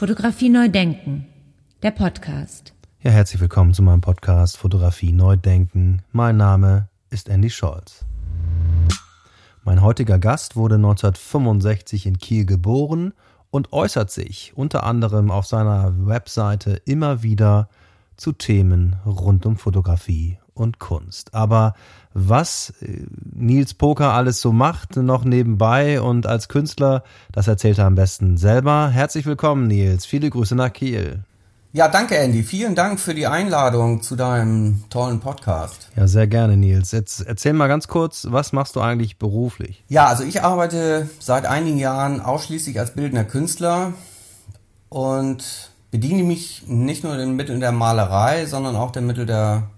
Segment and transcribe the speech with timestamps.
[0.00, 1.26] Fotografie neu denken,
[1.82, 2.72] der Podcast.
[3.02, 6.00] Ja, herzlich willkommen zu meinem Podcast Fotografie neu denken.
[6.10, 8.06] Mein Name ist Andy Scholz.
[9.62, 13.12] Mein heutiger Gast wurde 1965 in Kiel geboren
[13.50, 17.68] und äußert sich unter anderem auf seiner Webseite immer wieder
[18.16, 21.34] zu Themen rund um Fotografie und Kunst.
[21.34, 21.74] Aber
[22.12, 27.02] was äh, Nils Poker alles so macht, noch nebenbei und als Künstler,
[27.32, 28.90] das erzählt er am besten selber.
[28.90, 30.06] Herzlich willkommen, Nils.
[30.06, 31.24] Viele Grüße nach Kiel.
[31.72, 32.42] Ja, danke, Andy.
[32.42, 35.88] Vielen Dank für die Einladung zu deinem tollen Podcast.
[35.94, 36.90] Ja, sehr gerne, Nils.
[36.90, 39.84] Jetzt erzähl mal ganz kurz, was machst du eigentlich beruflich?
[39.88, 43.92] Ja, also ich arbeite seit einigen Jahren ausschließlich als bildender Künstler
[44.88, 49.70] und bediene mich nicht nur den Mitteln der Malerei, sondern auch den Mitteln der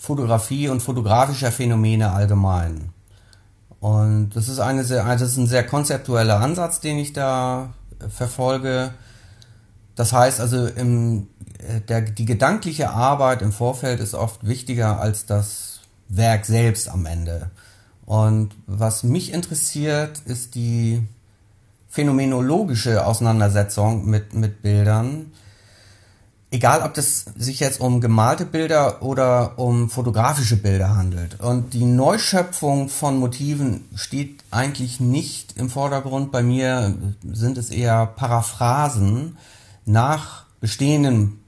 [0.00, 2.88] Fotografie und fotografischer Phänomene allgemein.
[3.80, 7.74] Und das ist, eine sehr, also das ist ein sehr konzeptueller Ansatz, den ich da
[8.08, 8.94] verfolge.
[9.96, 11.28] Das heißt also, im,
[11.58, 17.04] äh, der, die gedankliche Arbeit im Vorfeld ist oft wichtiger als das Werk selbst am
[17.04, 17.50] Ende.
[18.06, 21.06] Und was mich interessiert, ist die
[21.90, 25.26] phänomenologische Auseinandersetzung mit, mit Bildern
[26.50, 31.40] egal ob das sich jetzt um gemalte Bilder oder um fotografische Bilder handelt.
[31.40, 36.32] Und die Neuschöpfung von Motiven steht eigentlich nicht im Vordergrund.
[36.32, 36.94] Bei mir
[37.32, 39.36] sind es eher Paraphrasen
[39.86, 41.40] nach bestehenden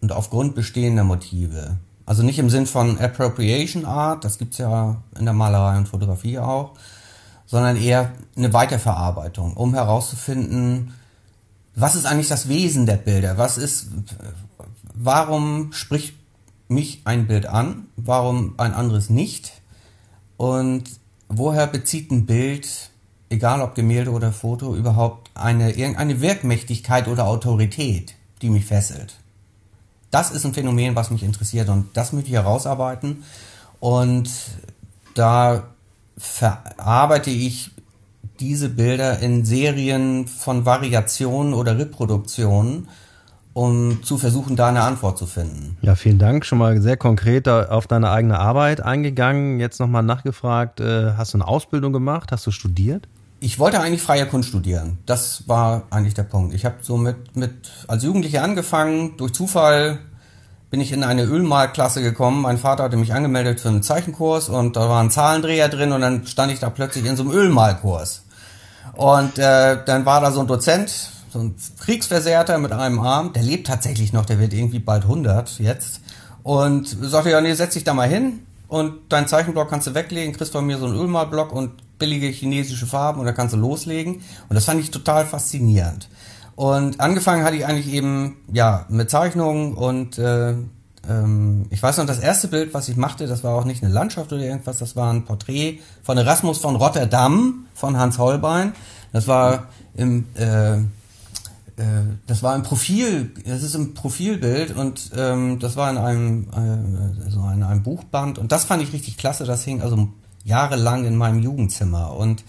[0.00, 1.76] und aufgrund bestehender Motive.
[2.04, 6.38] Also nicht im Sinn von Appropriation Art, das gibt's ja in der Malerei und Fotografie
[6.38, 6.72] auch,
[7.46, 10.94] sondern eher eine Weiterverarbeitung, um herauszufinden,
[11.74, 13.38] was ist eigentlich das Wesen der Bilder?
[13.38, 13.88] Was ist,
[14.98, 16.14] warum spricht
[16.68, 19.52] mich ein Bild an, warum ein anderes nicht?
[20.36, 20.84] Und
[21.28, 22.90] woher bezieht ein Bild,
[23.30, 29.16] egal ob Gemälde oder Foto, überhaupt eine, irgendeine Wirkmächtigkeit oder Autorität, die mich fesselt?
[30.10, 33.24] Das ist ein Phänomen, was mich interessiert und das möchte ich herausarbeiten.
[33.80, 34.30] Und
[35.14, 35.64] da
[36.16, 37.70] verarbeite ich
[38.40, 42.88] diese Bilder in Serien von Variationen oder Reproduktionen
[43.58, 45.76] um zu versuchen, da eine Antwort zu finden.
[45.82, 46.46] Ja, vielen Dank.
[46.46, 49.58] Schon mal sehr konkret auf deine eigene Arbeit eingegangen.
[49.58, 52.30] Jetzt nochmal nachgefragt, äh, hast du eine Ausbildung gemacht?
[52.30, 53.08] Hast du studiert?
[53.40, 54.98] Ich wollte eigentlich freie Kunst studieren.
[55.06, 56.54] Das war eigentlich der Punkt.
[56.54, 57.52] Ich habe so mit, mit
[57.88, 59.16] als Jugendlicher angefangen.
[59.16, 59.98] Durch Zufall
[60.70, 62.42] bin ich in eine Ölmalklasse gekommen.
[62.42, 66.00] Mein Vater hatte mich angemeldet für einen Zeichenkurs und da war ein Zahlendreher drin und
[66.02, 68.22] dann stand ich da plötzlich in so einem Ölmalkurs.
[68.94, 73.42] Und äh, dann war da so ein Dozent, so ein Kriegsversehrter mit einem Arm, der
[73.42, 76.00] lebt tatsächlich noch, der wird irgendwie bald 100 jetzt.
[76.42, 80.34] Und sagte, ja, nee, setz dich da mal hin und deinen Zeichenblock kannst du weglegen,
[80.34, 84.16] kriegst von mir so einen Ölmalblock und billige chinesische Farben und da kannst du loslegen.
[84.48, 86.08] Und das fand ich total faszinierend.
[86.54, 90.54] Und angefangen hatte ich eigentlich eben, ja, mit Zeichnungen und äh,
[91.08, 93.92] ähm, ich weiß noch, das erste Bild, was ich machte, das war auch nicht eine
[93.92, 98.74] Landschaft oder irgendwas, das war ein Porträt von Erasmus von Rotterdam, von Hans Holbein.
[99.12, 100.78] Das war im äh,
[102.26, 107.30] das war ein Profil, das ist ein Profilbild und ähm, das war in einem, äh,
[107.30, 110.08] so in einem Buchband und das fand ich richtig klasse, das hing also
[110.44, 112.42] jahrelang in meinem Jugendzimmer und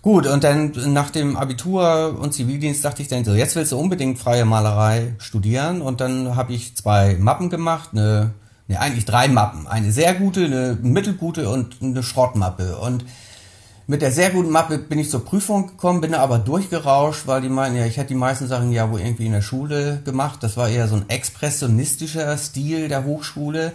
[0.00, 3.78] gut, und dann nach dem Abitur und Zivildienst dachte ich dann so, jetzt willst du
[3.78, 8.32] unbedingt freie Malerei studieren und dann habe ich zwei Mappen gemacht, eine,
[8.68, 13.04] ne, eigentlich drei Mappen, eine sehr gute, eine mittelgute und eine Schrottmappe und
[13.86, 17.48] mit der sehr guten Mappe bin ich zur Prüfung gekommen, bin aber durchgerauscht, weil die
[17.48, 20.42] meinen, ja, ich hätte die meisten Sachen ja wohl irgendwie in der Schule gemacht.
[20.42, 23.72] Das war eher so ein expressionistischer Stil der Hochschule.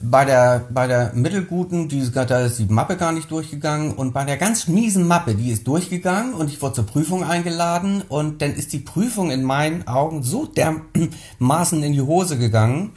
[0.00, 3.92] Bei der, bei der mittelguten, die, da ist die Mappe gar nicht durchgegangen.
[3.92, 8.02] Und bei der ganz miesen Mappe, die ist durchgegangen und ich wurde zur Prüfung eingeladen.
[8.08, 12.92] Und dann ist die Prüfung in meinen Augen so dermaßen in die Hose gegangen.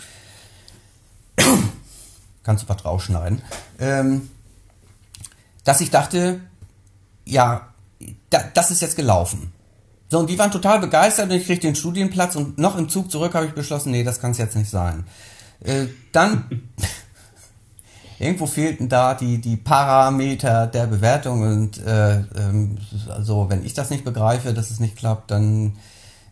[2.44, 3.42] Kannst du was rausschneiden?
[3.80, 4.30] Ähm,
[5.69, 6.40] dass ich dachte,
[7.25, 7.68] ja,
[8.31, 9.54] da, das ist jetzt gelaufen.
[10.10, 13.12] So, und die waren total begeistert und ich kriegte den Studienplatz und noch im Zug
[13.12, 15.06] zurück habe ich beschlossen, nee, das kann es jetzt nicht sein.
[15.63, 16.63] Äh, dann,
[18.19, 22.80] irgendwo fehlten da die, die Parameter der Bewertung und äh, ähm,
[23.12, 25.74] also wenn ich das nicht begreife, dass es nicht klappt, dann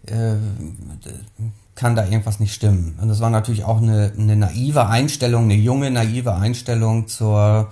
[0.07, 0.33] äh,
[1.75, 2.98] kann da irgendwas nicht stimmen.
[3.00, 7.72] Und das war natürlich auch eine, eine naive Einstellung, eine junge, naive Einstellung zur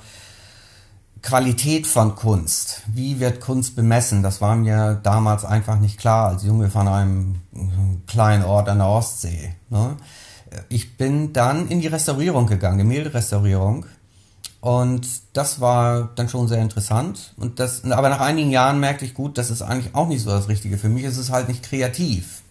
[1.25, 2.83] Qualität von Kunst.
[2.85, 4.21] Wie wird Kunst bemessen?
[4.21, 7.41] Das war mir damals einfach nicht klar als Junge von einem
[8.05, 9.55] kleinen Ort an der Ostsee.
[9.71, 9.97] Ne?
[10.69, 13.87] Ich bin dann in die Restaurierung gegangen, Gemälderestaurierung.
[14.61, 17.33] Und das war dann schon sehr interessant.
[17.37, 20.29] Und das, aber nach einigen Jahren merkte ich gut, das ist eigentlich auch nicht so
[20.29, 20.77] das Richtige.
[20.77, 22.43] Für mich ist es halt nicht kreativ.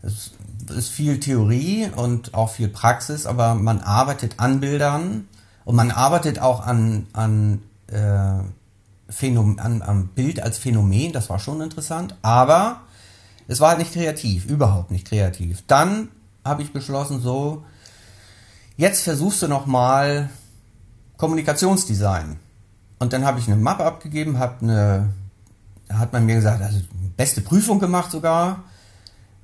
[0.00, 0.32] Es
[0.74, 5.28] ist viel Theorie und auch viel Praxis, aber man arbeitet an Bildern
[5.66, 8.42] und man arbeitet auch an, an, äh,
[9.08, 12.82] Phänomen, an, am Bild als Phänomen, das war schon interessant, aber
[13.46, 15.62] es war halt nicht kreativ, überhaupt nicht kreativ.
[15.66, 16.08] Dann
[16.44, 17.64] habe ich beschlossen, so,
[18.76, 20.28] jetzt versuchst du nochmal
[21.16, 22.38] Kommunikationsdesign.
[22.98, 25.12] Und dann habe ich eine Mappe abgegeben, habe eine,
[25.88, 26.78] hat man mir gesagt, also
[27.16, 28.64] beste Prüfung gemacht sogar.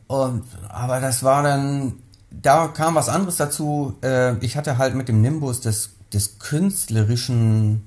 [0.07, 1.95] Und, aber das war dann,
[2.31, 3.97] da kam was anderes dazu.
[4.03, 7.87] Äh, ich hatte halt mit dem Nimbus des, des künstlerischen,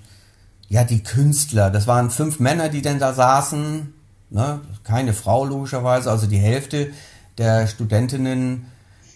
[0.69, 1.69] ja, die Künstler.
[1.69, 3.93] Das waren fünf Männer, die denn da saßen.
[4.29, 4.59] Ne?
[4.83, 6.91] Keine Frau logischerweise, also die Hälfte
[7.37, 8.65] der Studentinnen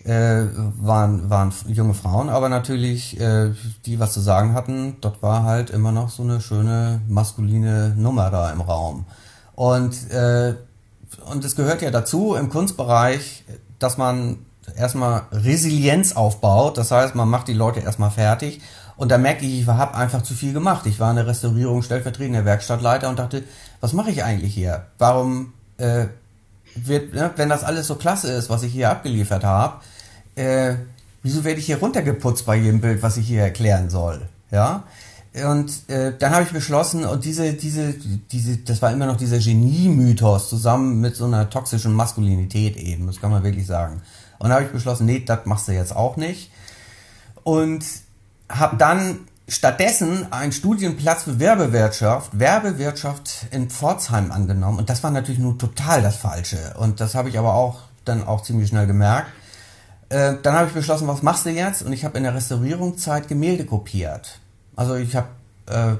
[0.05, 0.45] äh,
[0.79, 3.51] waren, waren junge Frauen, aber natürlich, äh,
[3.85, 8.31] die was zu sagen hatten, dort war halt immer noch so eine schöne maskuline Nummer
[8.31, 9.05] da im Raum.
[9.55, 10.55] Und, äh,
[11.29, 13.43] und es gehört ja dazu im Kunstbereich,
[13.79, 14.39] dass man
[14.75, 16.77] erstmal Resilienz aufbaut.
[16.77, 18.61] Das heißt, man macht die Leute erstmal fertig.
[19.01, 20.85] Und da merke ich, ich habe einfach zu viel gemacht.
[20.85, 23.41] Ich war in der Restaurierung stellvertretender Werkstattleiter und dachte,
[23.79, 24.85] was mache ich eigentlich hier?
[24.99, 26.05] Warum äh,
[26.75, 29.81] wird, ne, wenn das alles so klasse ist, was ich hier abgeliefert habe,
[30.35, 30.75] äh,
[31.23, 34.21] wieso werde ich hier runtergeputzt bei jedem Bild, was ich hier erklären soll?
[34.51, 34.83] Ja.
[35.49, 37.95] Und äh, dann habe ich beschlossen, und diese, diese,
[38.31, 43.19] diese, das war immer noch dieser Genie-Mythos zusammen mit so einer toxischen Maskulinität eben, das
[43.19, 44.03] kann man wirklich sagen.
[44.37, 46.51] Und dann habe ich beschlossen, nee, das machst du jetzt auch nicht.
[47.43, 47.83] Und
[48.51, 54.79] habe dann stattdessen einen Studienplatz für Werbewirtschaft, Werbewirtschaft in Pforzheim angenommen.
[54.79, 56.75] Und das war natürlich nur total das Falsche.
[56.77, 59.27] Und das habe ich aber auch dann auch ziemlich schnell gemerkt.
[60.09, 61.83] Äh, dann habe ich beschlossen, was machst du jetzt?
[61.83, 64.39] Und ich habe in der Restaurierungszeit Gemälde kopiert.
[64.75, 65.27] Also ich habe
[65.67, 65.95] äh,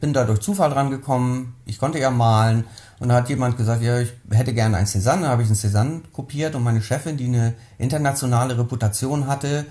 [0.00, 1.54] bin da durch Zufall rangekommen.
[1.64, 2.64] Ich konnte ja malen.
[2.98, 5.22] Und da hat jemand gesagt, ja, ich hätte gerne ein Cézanne.
[5.22, 9.66] Da habe ich ein Cézanne kopiert und meine Chefin, die eine internationale Reputation hatte,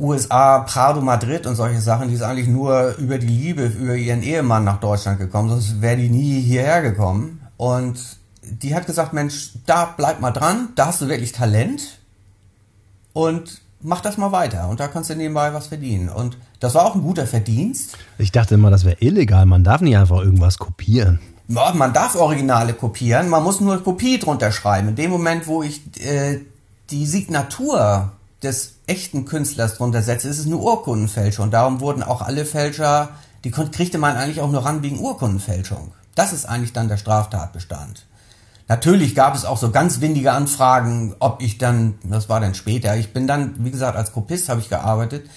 [0.00, 4.22] USA, Prado, Madrid und solche Sachen, die ist eigentlich nur über die Liebe, über ihren
[4.22, 7.40] Ehemann nach Deutschland gekommen, sonst wäre die nie hierher gekommen.
[7.56, 7.98] Und
[8.42, 11.98] die hat gesagt, Mensch, da bleib mal dran, da hast du wirklich Talent
[13.12, 16.08] und mach das mal weiter und da kannst du nebenbei was verdienen.
[16.08, 17.98] Und das war auch ein guter Verdienst.
[18.18, 21.20] Ich dachte immer, das wäre illegal, man darf nicht einfach irgendwas kopieren.
[21.48, 24.88] Ja, man darf Originale kopieren, man muss nur Kopie drunter schreiben.
[24.88, 26.40] In dem Moment, wo ich äh,
[26.90, 28.12] die Signatur
[28.42, 31.46] des echten Künstlers drunter setze, ist es eine Urkundenfälschung.
[31.46, 33.08] Und darum wurden auch alle Fälscher,
[33.44, 35.92] die kriegte man eigentlich auch nur ran wegen Urkundenfälschung.
[36.14, 38.04] Das ist eigentlich dann der Straftatbestand.
[38.68, 42.96] Natürlich gab es auch so ganz windige Anfragen, ob ich dann, das war dann später,
[42.96, 45.28] ich bin dann, wie gesagt, als Kopist habe ich gearbeitet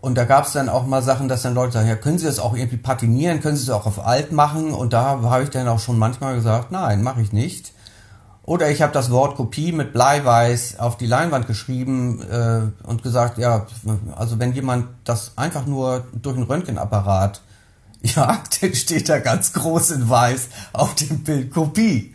[0.00, 2.26] und da gab es dann auch mal Sachen, dass dann Leute sagen, ja, können Sie
[2.26, 5.50] das auch irgendwie patinieren, können Sie es auch auf alt machen und da habe ich
[5.50, 7.72] dann auch schon manchmal gesagt, nein, mache ich nicht.
[8.46, 13.38] Oder ich habe das Wort Kopie mit Bleiweiß auf die Leinwand geschrieben äh, und gesagt,
[13.38, 13.66] ja,
[14.16, 17.40] also wenn jemand das einfach nur durch einen Röntgenapparat
[18.02, 22.14] jagt, dann steht da ganz groß in Weiß auf dem Bild Kopie.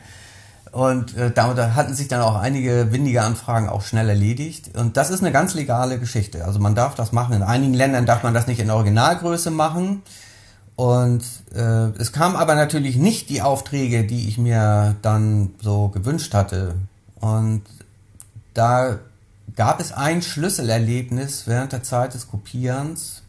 [0.72, 4.78] Und äh, da, da hatten sich dann auch einige windige Anfragen auch schnell erledigt.
[4.78, 6.46] Und das ist eine ganz legale Geschichte.
[6.46, 7.34] Also man darf das machen.
[7.34, 10.04] In einigen Ländern darf man das nicht in Originalgröße machen.
[10.80, 16.34] Und äh, es kam aber natürlich nicht die Aufträge, die ich mir dann so gewünscht
[16.34, 16.76] hatte.
[17.20, 17.64] Und
[18.54, 19.00] da
[19.58, 23.24] gab es ein Schlüsselerlebnis während der Zeit des Kopierens.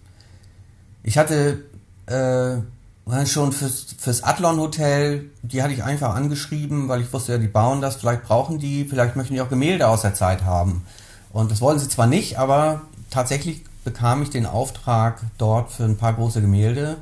[1.02, 1.64] Ich hatte
[2.06, 7.38] äh, schon fürs, fürs Adlon Hotel, die hatte ich einfach angeschrieben, weil ich wusste ja,
[7.38, 10.86] die bauen das, vielleicht brauchen die, vielleicht möchten die auch Gemälde aus der Zeit haben.
[11.32, 15.96] Und das wollten sie zwar nicht, aber tatsächlich bekam ich den Auftrag dort für ein
[15.96, 16.98] paar große Gemälde,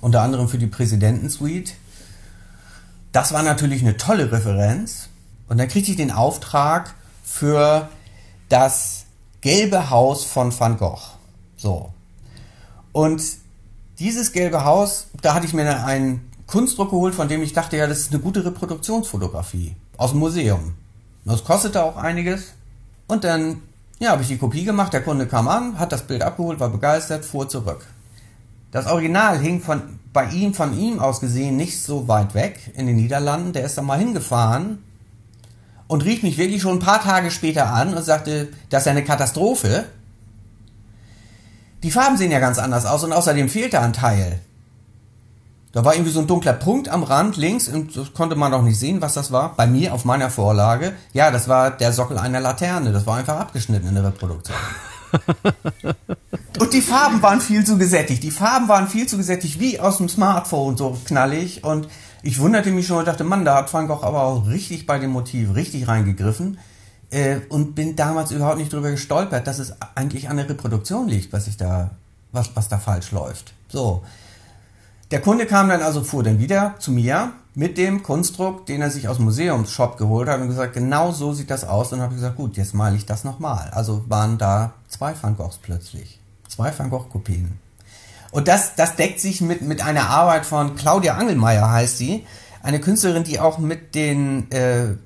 [0.00, 1.72] unter anderem für die Präsidentensuite.
[3.12, 5.08] Das war natürlich eine tolle Referenz.
[5.48, 7.88] Und dann kriegte ich den Auftrag für
[8.48, 9.04] das
[9.40, 11.00] gelbe Haus von Van Gogh.
[11.56, 11.92] So.
[12.92, 13.22] Und
[13.98, 17.86] dieses gelbe Haus, da hatte ich mir einen Kunstdruck geholt, von dem ich dachte, ja,
[17.86, 20.74] das ist eine gute Reproduktionsfotografie aus dem Museum.
[21.24, 22.54] Das kostete auch einiges.
[23.06, 23.62] Und dann,
[23.98, 24.92] ja, habe ich die Kopie gemacht.
[24.92, 27.86] Der Kunde kam an, hat das Bild abgeholt, war begeistert, fuhr zurück.
[28.70, 32.86] Das Original hing von, bei ihm, von ihm aus gesehen, nicht so weit weg in
[32.86, 33.52] den Niederlanden.
[33.52, 34.78] Der ist da mal hingefahren
[35.86, 38.92] und rief mich wirklich schon ein paar Tage später an und sagte, das ist ja
[38.92, 39.86] eine Katastrophe.
[41.82, 44.40] Die Farben sehen ja ganz anders aus und außerdem fehlt da ein Teil.
[45.72, 48.62] Da war irgendwie so ein dunkler Punkt am Rand links und das konnte man auch
[48.62, 49.54] nicht sehen, was das war.
[49.54, 52.92] Bei mir auf meiner Vorlage, ja, das war der Sockel einer Laterne.
[52.92, 54.56] Das war einfach abgeschnitten in der Reproduktion.
[56.58, 58.22] Und die Farben waren viel zu gesättigt.
[58.22, 61.64] Die Farben waren viel zu gesättigt, wie aus dem Smartphone, so knallig.
[61.64, 61.88] Und
[62.22, 64.98] ich wunderte mich schon und dachte, Mann, da hat Van Gogh aber auch richtig bei
[64.98, 66.58] dem Motiv richtig reingegriffen.
[67.10, 71.32] Äh, und bin damals überhaupt nicht drüber gestolpert, dass es eigentlich an der Reproduktion liegt,
[71.32, 71.92] was ich da,
[72.32, 73.54] was, was da falsch läuft.
[73.68, 74.02] So.
[75.10, 78.90] Der Kunde kam dann also, fuhr dann wieder zu mir mit dem Kunstdruck, den er
[78.90, 81.92] sich aus dem Museumsshop geholt hat und gesagt, genau so sieht das aus.
[81.92, 83.70] Und habe gesagt, gut, jetzt male ich das nochmal.
[83.72, 86.20] Also waren da zwei Van Goghs plötzlich.
[86.46, 87.58] Zwei Van Gogh-Kopien.
[88.30, 92.26] Und das, das deckt sich mit, mit einer Arbeit von Claudia Angelmeier, heißt sie.
[92.62, 94.96] Eine Künstlerin, die auch mit den, äh, äh,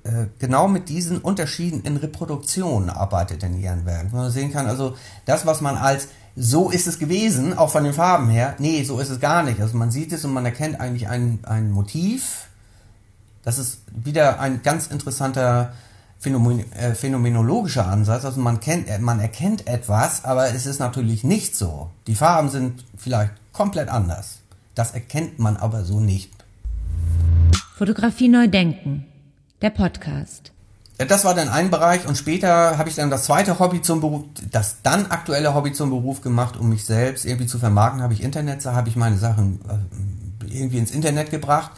[0.40, 4.10] genau mit diesen Unterschieden in Reproduktion arbeitet in ihren Werken.
[4.12, 7.92] Man sehen kann, also das, was man als so ist es gewesen, auch von den
[7.92, 8.54] Farben her.
[8.58, 9.60] Nee, so ist es gar nicht.
[9.60, 12.46] Also man sieht es und man erkennt eigentlich ein, ein Motiv.
[13.42, 15.72] Das ist wieder ein ganz interessanter
[16.18, 18.24] Phänomen, äh, phänomenologischer Ansatz.
[18.24, 21.90] Also man, kennt, äh, man erkennt etwas, aber es ist natürlich nicht so.
[22.06, 24.38] Die Farben sind vielleicht komplett anders.
[24.74, 26.30] Das erkennt man aber so nicht.
[27.76, 29.06] Fotografie neu denken.
[29.60, 30.51] Der Podcast.
[31.06, 34.24] Das war dann ein Bereich und später habe ich dann das zweite Hobby zum Beruf,
[34.50, 38.22] das dann aktuelle Hobby zum Beruf gemacht, um mich selbst irgendwie zu vermarkten, habe ich
[38.22, 41.72] Internet, habe ich meine Sachen äh, irgendwie ins Internet gebracht.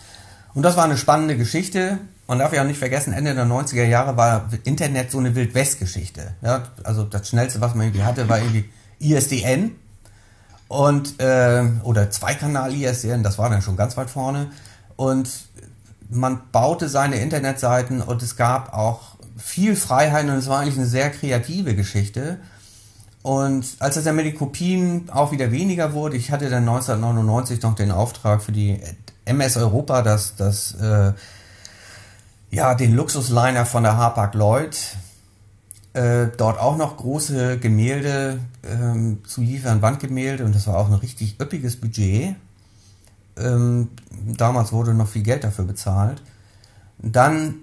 [0.54, 1.98] Und das war eine spannende Geschichte.
[2.26, 6.34] Man darf ja auch nicht vergessen, Ende der 90er Jahre war Internet so eine Wildwest-Geschichte.
[6.42, 9.72] Ja, also das Schnellste, was man irgendwie hatte, war irgendwie ISDN
[10.68, 14.50] und äh, oder Zweikanal ISDN, das war dann schon ganz weit vorne.
[14.96, 15.28] Und
[16.10, 20.86] man baute seine Internetseiten und es gab auch viel Freiheit und es war eigentlich eine
[20.86, 22.38] sehr kreative Geschichte.
[23.22, 27.62] Und als es dann mit den Kopien auch wieder weniger wurde, ich hatte dann 1999
[27.62, 28.78] noch den Auftrag für die
[29.24, 31.12] MS Europa, das, das äh,
[32.50, 34.76] ja, den Luxusliner von der Hapag Lloyd,
[35.94, 40.94] äh, dort auch noch große Gemälde ähm, zu liefern, Wandgemälde, und das war auch ein
[40.94, 42.36] richtig üppiges Budget.
[43.36, 43.88] Ähm,
[44.36, 46.20] damals wurde noch viel Geld dafür bezahlt.
[46.98, 47.54] Dann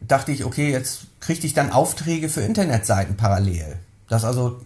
[0.00, 3.76] dachte ich, okay, jetzt kriegte ich dann Aufträge für Internetseiten parallel.
[4.08, 4.60] Dass also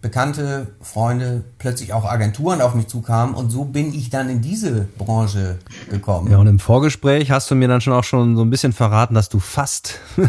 [0.00, 4.82] bekannte Freunde, plötzlich auch Agenturen auf mich zukamen und so bin ich dann in diese
[4.98, 5.58] Branche
[5.90, 6.30] gekommen.
[6.30, 9.14] Ja, und im Vorgespräch hast du mir dann schon auch schon so ein bisschen verraten,
[9.14, 9.98] dass du fast,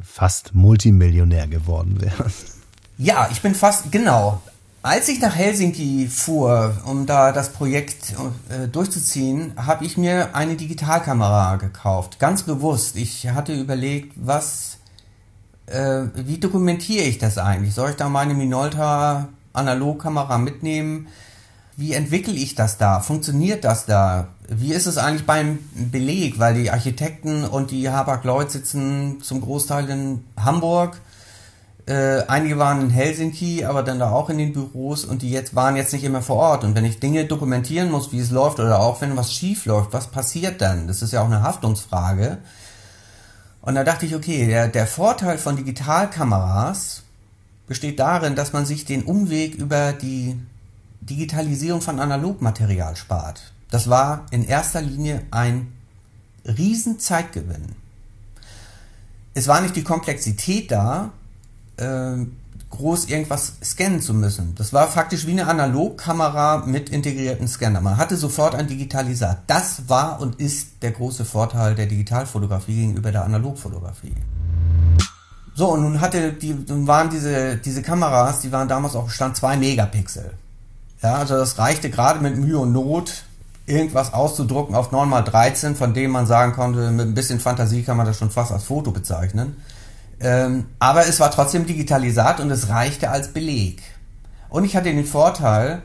[0.00, 2.56] fast Multimillionär geworden wärst.
[2.96, 4.42] Ja, ich bin fast, genau.
[4.88, 8.14] Als ich nach Helsinki fuhr, um da das Projekt
[8.48, 12.18] äh, durchzuziehen, habe ich mir eine Digitalkamera gekauft.
[12.18, 12.96] Ganz bewusst.
[12.96, 14.78] Ich hatte überlegt, was,
[15.66, 17.74] äh, wie dokumentiere ich das eigentlich?
[17.74, 21.08] Soll ich da meine Minolta Analogkamera mitnehmen?
[21.76, 23.00] Wie entwickle ich das da?
[23.00, 24.28] Funktioniert das da?
[24.48, 26.38] Wie ist es eigentlich beim Beleg?
[26.38, 30.98] Weil die Architekten und die Hapag-Lloyd sitzen zum Großteil in Hamburg
[31.88, 35.54] äh, einige waren in Helsinki, aber dann da auch in den Büros und die jetzt
[35.54, 36.64] waren jetzt nicht immer vor Ort.
[36.64, 39.94] Und wenn ich Dinge dokumentieren muss, wie es läuft oder auch wenn was schief läuft,
[39.94, 40.86] was passiert dann?
[40.86, 42.38] Das ist ja auch eine Haftungsfrage.
[43.62, 47.04] Und da dachte ich, okay, der, der Vorteil von Digitalkameras
[47.66, 50.38] besteht darin, dass man sich den Umweg über die
[51.00, 53.52] Digitalisierung von Analogmaterial spart.
[53.70, 55.72] Das war in erster Linie ein
[56.44, 57.76] Riesenzeitgewinn.
[59.32, 61.12] Es war nicht die Komplexität da,
[61.78, 62.26] äh,
[62.70, 64.54] groß irgendwas scannen zu müssen.
[64.56, 67.80] Das war faktisch wie eine Analogkamera mit integrierten Scanner.
[67.80, 69.38] Man hatte sofort ein Digitalisat.
[69.46, 74.14] Das war und ist der große Vorteil der Digitalfotografie gegenüber der Analogfotografie.
[75.54, 79.36] So, und nun hatte die, nun waren diese, diese Kameras, die waren damals auch Stand
[79.36, 80.32] 2 Megapixel.
[81.02, 83.24] Ja, also das reichte gerade mit Mühe und Not,
[83.66, 88.06] irgendwas auszudrucken auf 9x13, von dem man sagen konnte, mit ein bisschen Fantasie kann man
[88.06, 89.56] das schon fast als Foto bezeichnen.
[90.20, 93.82] Ähm, aber es war trotzdem Digitalisat und es reichte als Beleg.
[94.48, 95.82] Und ich hatte den Vorteil,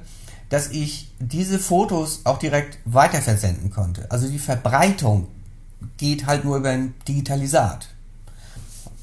[0.50, 4.10] dass ich diese Fotos auch direkt weiterversenden konnte.
[4.10, 5.28] Also die Verbreitung
[5.98, 7.90] geht halt nur über ein Digitalisat.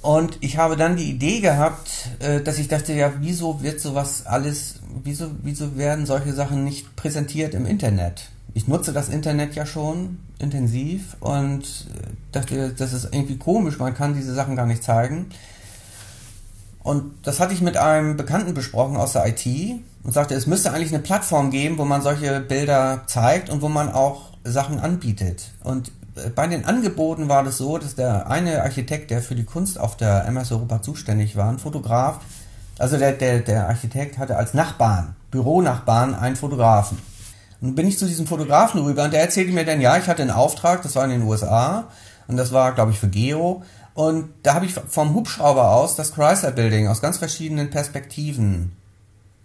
[0.03, 4.27] Und ich habe dann die Idee gehabt, äh, dass ich dachte, ja, wieso wird sowas
[4.27, 8.31] alles, wieso, wieso werden solche Sachen nicht präsentiert im Internet?
[8.55, 11.87] Ich nutze das Internet ja schon intensiv und
[12.33, 15.27] dachte, das ist irgendwie komisch, man kann diese Sachen gar nicht zeigen.
[16.83, 19.47] Und das hatte ich mit einem Bekannten besprochen aus der IT
[20.03, 23.69] und sagte, es müsste eigentlich eine Plattform geben, wo man solche Bilder zeigt und wo
[23.69, 25.51] man auch Sachen anbietet.
[25.63, 29.45] Und äh, bei den Angeboten war das so, dass der eine Architekt, der für die
[29.45, 32.21] Kunst auf der MS Europa zuständig war, ein Fotograf,
[32.79, 36.97] also der, der, der Architekt hatte als Nachbarn, Büronachbarn einen Fotografen.
[37.61, 40.23] Und bin ich zu diesem Fotografen rüber und der erzählte mir dann, ja, ich hatte
[40.23, 41.89] einen Auftrag, das war in den USA
[42.27, 43.63] und das war, glaube ich, für Geo.
[43.95, 48.73] Und da habe ich vom Hubschrauber aus das Chrysler Building aus ganz verschiedenen Perspektiven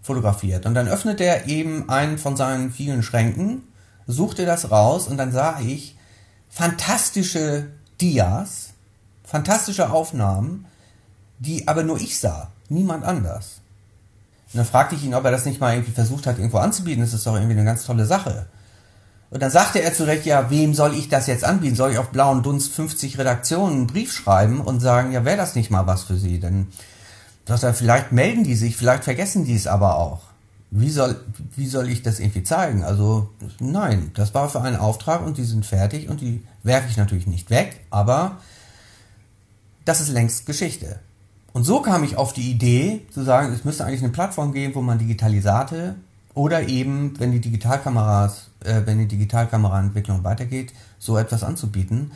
[0.01, 0.65] fotografiert.
[0.65, 3.63] Und dann öffnete er eben einen von seinen vielen Schränken,
[4.07, 5.97] suchte das raus und dann sah ich
[6.47, 7.67] fantastische
[7.99, 8.69] Dias,
[9.23, 10.65] fantastische Aufnahmen,
[11.39, 13.61] die aber nur ich sah, niemand anders.
[14.55, 17.01] Und dann fragte ich ihn, ob er das nicht mal irgendwie versucht hat, irgendwo anzubieten.
[17.01, 18.45] Das ist doch irgendwie eine ganz tolle Sache.
[19.29, 21.75] Und dann sagte er zurecht, ja, wem soll ich das jetzt anbieten?
[21.75, 25.55] Soll ich auf blauen Dunst 50 Redaktionen einen Brief schreiben und sagen, ja, wäre das
[25.55, 26.39] nicht mal was für Sie?
[26.39, 26.67] Denn
[27.45, 30.21] sagt er, vielleicht melden die sich, vielleicht vergessen die es aber auch.
[30.71, 31.19] Wie soll,
[31.57, 32.85] wie soll ich das irgendwie zeigen?
[32.85, 36.95] Also, nein, das war für einen Auftrag und die sind fertig und die werfe ich
[36.95, 38.37] natürlich nicht weg, aber
[39.83, 41.01] das ist längst Geschichte.
[41.55, 44.75] Und so kam ich auf die Idee zu sagen, es müsste eigentlich eine Plattform geben,
[44.75, 45.95] wo man Digitalisate
[46.33, 52.11] oder eben, wenn die Digitalkameras, äh, wenn die Digitalkameraentwicklung weitergeht, so etwas anzubieten.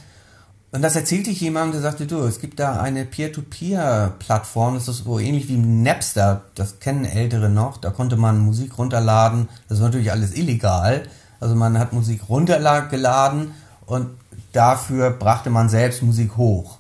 [0.74, 5.06] Und das erzählte ich jemandem, der sagte, du, es gibt da eine Peer-to-Peer-Plattform, das ist
[5.06, 9.88] so ähnlich wie Napster, das kennen Ältere noch, da konnte man Musik runterladen, das war
[9.88, 11.04] natürlich alles illegal,
[11.40, 13.52] also man hat Musik runtergeladen
[13.86, 14.10] und
[14.52, 16.79] dafür brachte man selbst Musik hoch.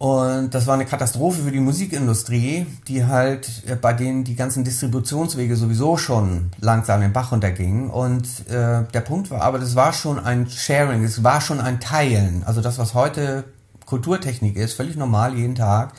[0.00, 4.64] Und das war eine Katastrophe für die Musikindustrie, die halt äh, bei denen die ganzen
[4.64, 7.90] Distributionswege sowieso schon langsam den Bach runtergingen.
[7.90, 11.80] Und äh, der Punkt war aber, das war schon ein Sharing, es war schon ein
[11.80, 12.44] Teilen.
[12.46, 13.44] Also das, was heute
[13.84, 15.92] Kulturtechnik ist, völlig normal jeden Tag,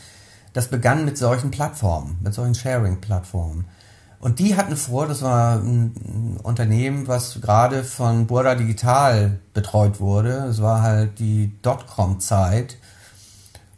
[0.53, 3.65] das begann mit solchen Plattformen, mit solchen Sharing-Plattformen.
[4.19, 10.47] Und die hatten vor, das war ein Unternehmen, was gerade von Burda Digital betreut wurde.
[10.49, 12.77] Es war halt die Dotcom-Zeit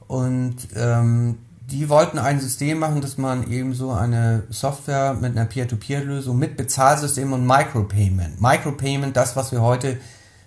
[0.07, 1.37] und ähm,
[1.73, 6.57] die wollten ein System machen, dass man eben so eine Software mit einer Peer-to-Peer-Lösung mit
[6.57, 8.41] Bezahlsystem und Micropayment.
[8.41, 9.97] Micropayment, das, was wir heute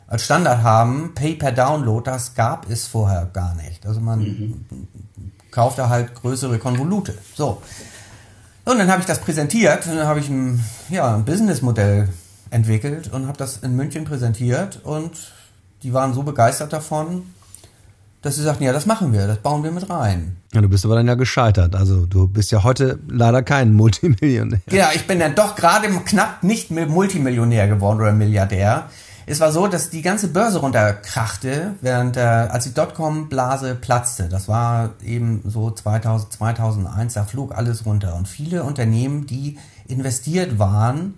[0.06, 3.86] als Standard haben, Pay per Download, das gab es vorher gar nicht.
[3.86, 4.66] Also man mhm.
[5.50, 7.14] kaufte halt größere Konvolute.
[7.34, 7.60] So.
[8.64, 12.08] Und dann habe ich das präsentiert und dann habe ich ein, ja, ein Businessmodell
[12.50, 15.32] entwickelt und habe das in München präsentiert und
[15.82, 17.22] die waren so begeistert davon,
[18.26, 20.36] dass sie sagten, ja, das machen wir, das bauen wir mit rein.
[20.52, 21.74] Ja, du bist aber dann ja gescheitert.
[21.74, 24.60] Also du bist ja heute leider kein Multimillionär.
[24.70, 28.90] Ja, ich bin dann doch gerade knapp nicht Multimillionär geworden oder Milliardär.
[29.28, 34.28] Es war so, dass die ganze Börse runterkrachte, während äh, als die Dotcom-Blase platzte.
[34.28, 38.14] Das war eben so 2000, 2001, da flog alles runter.
[38.14, 39.58] Und viele Unternehmen, die
[39.88, 41.14] investiert waren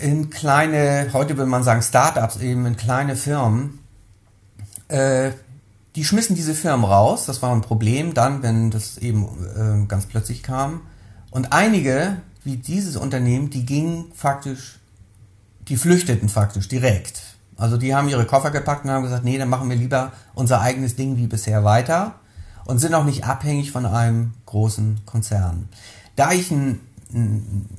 [0.00, 3.78] in kleine, heute würde man sagen Startups, eben in kleine Firmen,
[4.88, 5.30] äh,
[5.94, 7.26] die schmissen diese Firmen raus.
[7.26, 9.24] Das war ein Problem dann, wenn das eben
[9.56, 10.82] äh, ganz plötzlich kam.
[11.30, 14.78] Und einige, wie dieses Unternehmen, die gingen faktisch,
[15.68, 17.22] die flüchteten faktisch direkt.
[17.56, 20.60] Also die haben ihre Koffer gepackt und haben gesagt, nee, dann machen wir lieber unser
[20.60, 22.16] eigenes Ding wie bisher weiter
[22.66, 25.68] und sind auch nicht abhängig von einem großen Konzern.
[26.16, 26.80] Da ich ein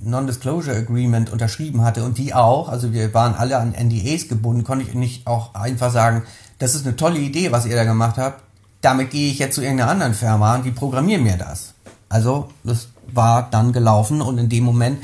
[0.02, 4.86] Non-Disclosure Agreement unterschrieben hatte und die auch, also wir waren alle an NDAs gebunden, konnte
[4.86, 6.24] ich nicht auch einfach sagen,
[6.60, 8.42] das ist eine tolle Idee, was ihr da gemacht habt.
[8.82, 11.74] Damit gehe ich jetzt zu irgendeiner anderen Firma und die programmieren mir das.
[12.10, 15.04] Also, das war dann gelaufen und in dem Moment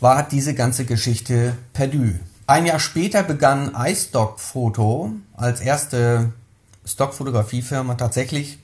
[0.00, 2.14] war diese ganze Geschichte perdu.
[2.46, 6.32] Ein Jahr später begann iStock Photo als erste
[6.84, 8.58] Stockfotografiefirma tatsächlich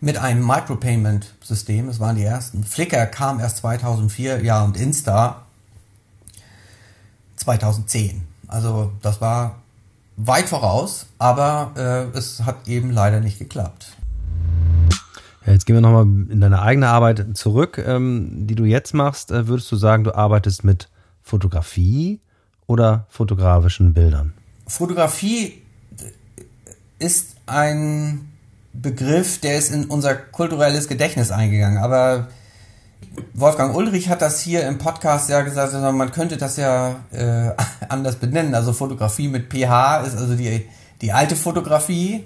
[0.00, 1.88] mit einem Micropayment-System.
[1.88, 2.64] Es waren die ersten.
[2.64, 5.42] Flickr kam erst 2004, ja, und Insta
[7.36, 8.22] 2010.
[8.46, 9.56] Also das war
[10.18, 11.72] weit voraus, aber
[12.12, 13.92] äh, es hat eben leider nicht geklappt.
[15.46, 19.30] Ja, jetzt gehen wir nochmal in deine eigene Arbeit zurück, ähm, die du jetzt machst.
[19.30, 20.90] Äh, würdest du sagen, du arbeitest mit
[21.22, 22.20] Fotografie
[22.66, 24.34] oder fotografischen Bildern?
[24.66, 25.62] Fotografie
[26.98, 28.28] ist ein
[28.72, 32.28] Begriff, der ist in unser kulturelles Gedächtnis eingegangen, aber
[33.34, 37.50] Wolfgang Ulrich hat das hier im Podcast ja gesagt, man könnte das ja äh,
[37.88, 38.54] anders benennen.
[38.54, 40.66] Also Fotografie mit PH ist also die,
[41.00, 42.24] die alte Fotografie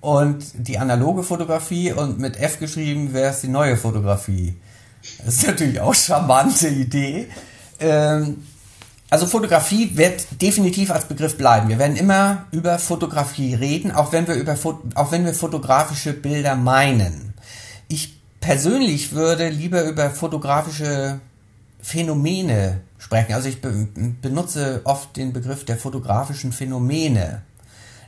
[0.00, 4.56] und die analoge Fotografie und mit F geschrieben wäre es die neue Fotografie.
[5.24, 7.28] Das ist natürlich auch eine charmante Idee.
[7.80, 8.44] Ähm,
[9.10, 11.68] also Fotografie wird definitiv als Begriff bleiben.
[11.68, 14.56] Wir werden immer über Fotografie reden, auch wenn wir über
[14.94, 17.33] auch wenn wir fotografische Bilder meinen.
[18.44, 21.18] Ich persönlich würde lieber über fotografische
[21.80, 23.32] Phänomene sprechen.
[23.32, 23.88] Also ich be
[24.20, 27.40] benutze oft den Begriff der fotografischen Phänomene.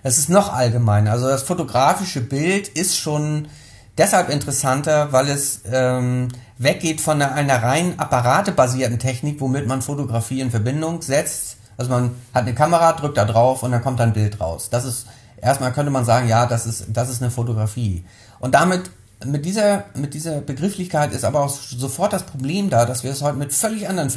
[0.03, 1.12] Das ist noch allgemeiner.
[1.12, 3.49] Also das fotografische Bild ist schon
[3.96, 10.42] deshalb interessanter, weil es ähm, weggeht von einer, einer rein apparatebasierten Technik, womit man Fotografie
[10.42, 11.57] in Verbindung setzt.
[11.79, 14.68] Also man hat eine Kamera, drückt da drauf und dann kommt ein Bild raus.
[14.70, 15.07] Das ist
[15.40, 18.05] erstmal könnte man sagen, ja, das ist, das ist eine Fotografie.
[18.38, 18.90] Und damit,
[19.24, 23.22] mit dieser, mit dieser Begrifflichkeit ist aber auch sofort das Problem da, dass wir es
[23.22, 24.11] heute mit völlig anderen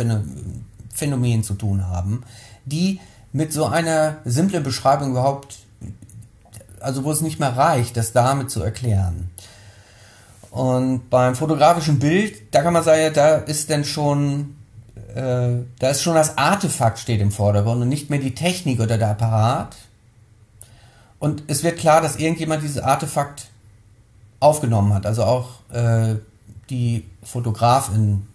[0.94, 2.24] Phänomenen zu tun haben,
[2.66, 3.00] die
[3.32, 5.60] mit so einer simplen Beschreibung überhaupt,
[6.80, 9.30] also wo es nicht mehr reicht, das damit zu erklären.
[10.52, 14.56] Und beim fotografischen Bild, da kann man sagen, da ist denn schon,
[15.14, 18.98] äh, da ist schon das Artefakt steht im Vordergrund und nicht mehr die Technik oder
[18.98, 19.76] der Apparat.
[21.20, 23.49] Und es wird klar, dass irgendjemand dieses Artefakt
[24.40, 25.06] aufgenommen hat.
[25.06, 26.16] Also auch äh,
[26.70, 28.28] die Fotografin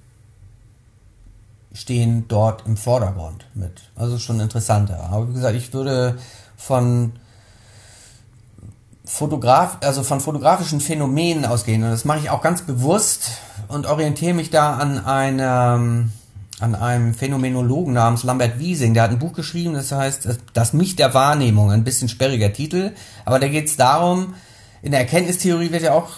[1.72, 3.82] stehen dort im Vordergrund mit.
[3.96, 5.08] Also schon interessanter.
[5.10, 6.18] Aber wie gesagt, ich würde
[6.56, 7.12] von
[9.04, 11.82] Fotograf, also von fotografischen Phänomenen ausgehen.
[11.82, 13.32] Und das mache ich auch ganz bewusst
[13.68, 16.10] und orientiere mich da an einem,
[16.60, 18.94] an einem Phänomenologen namens Lambert Wiesing.
[18.94, 21.70] Der hat ein Buch geschrieben, das heißt Das Mich der Wahrnehmung.
[21.70, 22.92] Ein bisschen sperriger Titel.
[23.24, 24.34] Aber da geht es darum,
[24.84, 26.10] in der Erkenntnistheorie wird ja auch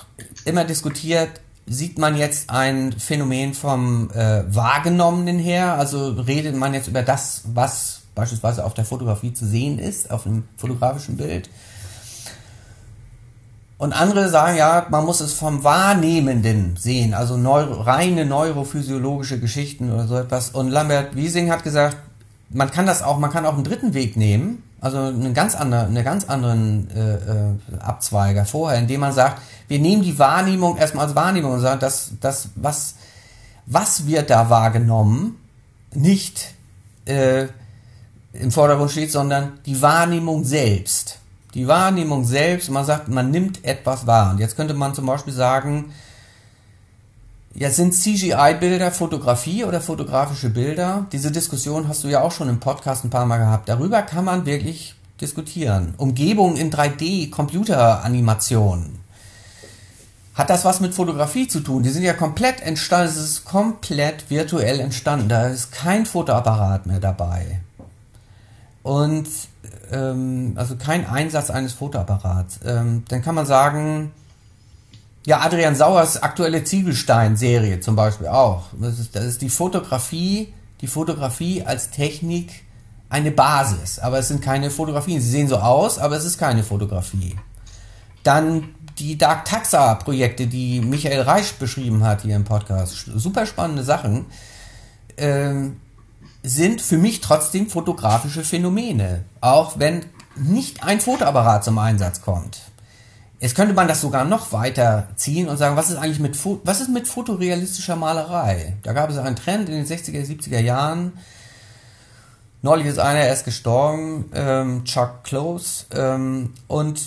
[0.44, 5.74] immer diskutiert, sieht man jetzt ein Phänomen vom äh, Wahrgenommenen her?
[5.74, 10.26] Also redet man jetzt über das, was beispielsweise auf der Fotografie zu sehen ist, auf
[10.26, 11.48] einem fotografischen Bild?
[13.78, 19.92] Und andere sagen ja, man muss es vom Wahrnehmenden sehen, also neuro, reine neurophysiologische Geschichten
[19.92, 20.50] oder so etwas.
[20.50, 21.98] Und Lambert Wiesing hat gesagt,
[22.50, 25.88] man kann das auch, man kann auch einen dritten Weg nehmen, also einen ganz anderen,
[25.88, 31.06] einen ganz anderen äh, äh, Abzweiger vorher, indem man sagt, wir nehmen die Wahrnehmung erstmal
[31.06, 32.94] als Wahrnehmung und sagen, dass das was
[33.66, 35.36] was wird da wahrgenommen,
[35.92, 36.54] nicht
[37.04, 37.46] äh,
[38.32, 41.18] im Vordergrund steht, sondern die Wahrnehmung selbst
[41.56, 44.30] die Wahrnehmung selbst, man sagt, man nimmt etwas wahr.
[44.30, 45.86] Und jetzt könnte man zum Beispiel sagen,
[47.58, 51.06] ja, sind CGI-Bilder Fotografie oder fotografische Bilder?
[51.10, 53.68] Diese Diskussion hast du ja auch schon im Podcast ein paar Mal gehabt.
[53.68, 55.94] Darüber kann man wirklich diskutieren.
[55.96, 58.98] Umgebung in 3D, Computeranimation.
[60.34, 61.82] Hat das was mit Fotografie zu tun?
[61.82, 65.30] Die sind ja komplett entstanden, es ist komplett virtuell entstanden.
[65.30, 67.62] Da ist kein Fotoapparat mehr dabei.
[68.82, 69.28] Und
[69.92, 72.60] ähm, also kein Einsatz eines Fotoapparats.
[72.66, 74.12] Ähm, dann kann man sagen,
[75.26, 78.66] ja, Adrian Sauers aktuelle Ziegelstein-Serie zum Beispiel auch.
[78.80, 82.62] Das ist, das ist die Fotografie, die Fotografie als Technik
[83.08, 85.20] eine Basis, aber es sind keine Fotografien.
[85.20, 87.34] Sie sehen so aus, aber es ist keine Fotografie.
[88.22, 93.10] Dann die Dark Taxa Projekte, die Michael Reich beschrieben hat hier im Podcast.
[93.12, 94.26] Super spannende Sachen.
[95.16, 95.80] Ähm,
[96.44, 100.04] sind für mich trotzdem fotografische Phänomene, auch wenn
[100.36, 102.60] nicht ein Fotoapparat zum Einsatz kommt.
[103.38, 106.80] Jetzt könnte man das sogar noch weiter ziehen und sagen, was ist eigentlich mit, was
[106.80, 108.76] ist mit fotorealistischer Malerei?
[108.82, 111.12] Da gab es einen Trend in den 60er, 70er Jahren.
[112.62, 115.84] Neulich ist einer erst gestorben, ähm, Chuck Close.
[115.94, 117.00] Ähm, und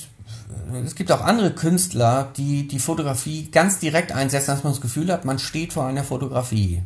[0.85, 5.11] es gibt auch andere Künstler, die die Fotografie ganz direkt einsetzen, dass man das Gefühl
[5.11, 6.83] hat, man steht vor einer Fotografie.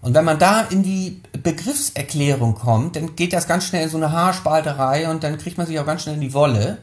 [0.00, 3.96] Und wenn man da in die Begriffserklärung kommt, dann geht das ganz schnell in so
[3.96, 6.78] eine Haarspalterei und dann kriegt man sich auch ganz schnell in die Wolle.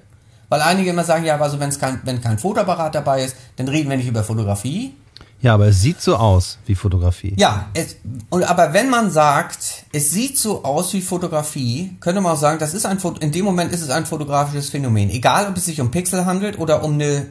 [0.49, 3.89] Weil einige immer sagen, ja, also wenn's kein, wenn kein Fotoapparat dabei ist, dann reden
[3.89, 4.93] wir nicht über Fotografie.
[5.41, 7.35] Ja, aber es sieht so aus wie Fotografie.
[7.37, 7.97] Ja, es,
[8.29, 12.57] und, aber wenn man sagt, es sieht so aus wie Fotografie, könnte man auch sagen,
[12.57, 15.09] das ist ein in dem Moment ist es ein fotografisches Phänomen.
[15.09, 17.27] Egal, ob es sich um Pixel handelt oder um eine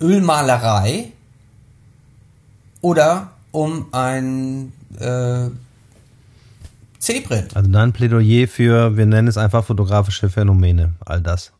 [0.00, 1.12] Ölmalerei
[2.80, 5.50] oder um ein äh,
[6.98, 7.56] C-Print.
[7.56, 11.52] Also dann Plädoyer für, wir nennen es einfach fotografische Phänomene, all das.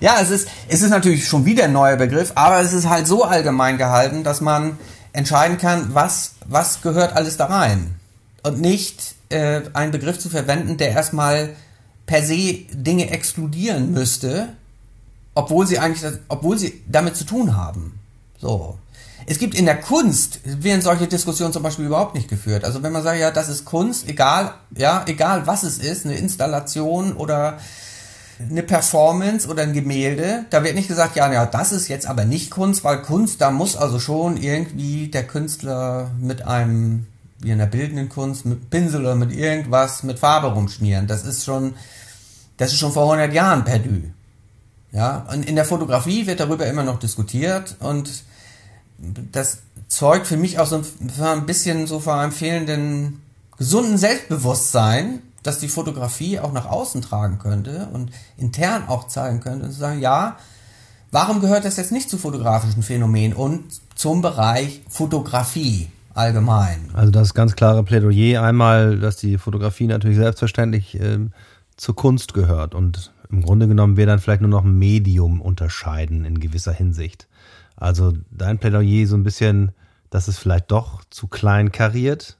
[0.00, 3.06] Ja, es ist, es ist natürlich schon wieder ein neuer Begriff, aber es ist halt
[3.06, 4.78] so allgemein gehalten, dass man
[5.12, 7.94] entscheiden kann, was, was gehört alles da rein.
[8.42, 11.50] Und nicht äh, einen Begriff zu verwenden, der erstmal
[12.06, 14.48] per se Dinge exkludieren müsste,
[15.34, 17.98] obwohl sie eigentlich, das, obwohl sie damit zu tun haben.
[18.38, 18.78] So.
[19.28, 22.64] Es gibt in der Kunst, werden solche Diskussionen zum Beispiel überhaupt nicht geführt.
[22.64, 26.14] Also wenn man sagt, ja, das ist Kunst, egal, ja, egal was es ist, eine
[26.14, 27.58] Installation oder
[28.38, 32.24] eine Performance oder ein Gemälde, da wird nicht gesagt, ja, ja, das ist jetzt aber
[32.24, 37.06] nicht Kunst, weil Kunst, da muss also schon irgendwie der Künstler mit einem,
[37.40, 41.08] wie in der bildenden Kunst, mit Pinsel oder mit irgendwas, mit Farbe rumschmieren.
[41.08, 41.74] Das ist schon,
[42.58, 44.02] das ist schon vor 100 Jahren perdu.
[44.92, 48.08] Ja, und in der Fotografie wird darüber immer noch diskutiert und
[49.32, 50.82] das zeugt für mich auch so
[51.22, 53.22] ein bisschen so von einem fehlenden
[53.58, 59.66] gesunden Selbstbewusstsein, dass die Fotografie auch nach außen tragen könnte und intern auch zeigen könnte
[59.66, 60.36] und zu sagen, ja,
[61.12, 66.90] warum gehört das jetzt nicht zu fotografischen Phänomenen und zum Bereich Fotografie allgemein?
[66.94, 71.18] Also das ganz klare Plädoyer einmal, dass die Fotografie natürlich selbstverständlich äh,
[71.76, 76.24] zur Kunst gehört und im Grunde genommen wir dann vielleicht nur noch ein Medium unterscheiden
[76.24, 77.28] in gewisser Hinsicht.
[77.76, 79.72] Also dein Plädoyer so ein bisschen,
[80.10, 82.38] dass es vielleicht doch zu klein kariert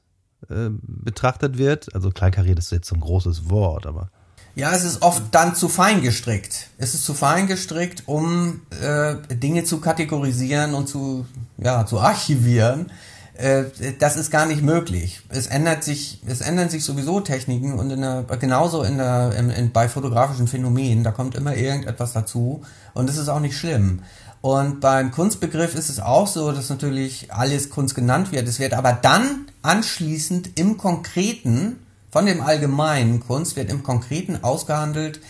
[0.49, 1.95] äh, betrachtet wird.
[1.95, 4.11] Also klein kariert ist jetzt so ein großes Wort, aber.
[4.55, 6.69] Ja, es ist oft dann zu fein gestrickt.
[6.79, 11.27] Es ist zu fein gestrickt, um äh, Dinge zu kategorisieren und zu,
[11.59, 12.91] ja, zu archivieren.
[13.35, 13.65] Äh,
[13.99, 15.21] das ist gar nicht möglich.
[15.29, 19.51] Es ändert sich, es ändern sich sowieso Techniken und in der, genauso in der, in,
[19.51, 22.63] in, bei fotografischen Phänomenen, da kommt immer irgendetwas dazu
[22.95, 24.01] und das ist auch nicht schlimm.
[24.41, 28.47] Und beim Kunstbegriff ist es auch so, dass natürlich alles Kunst genannt wird.
[28.47, 35.21] Es wird aber dann anschließend im Konkreten, von dem allgemeinen Kunst, wird im Konkreten ausgehandelt,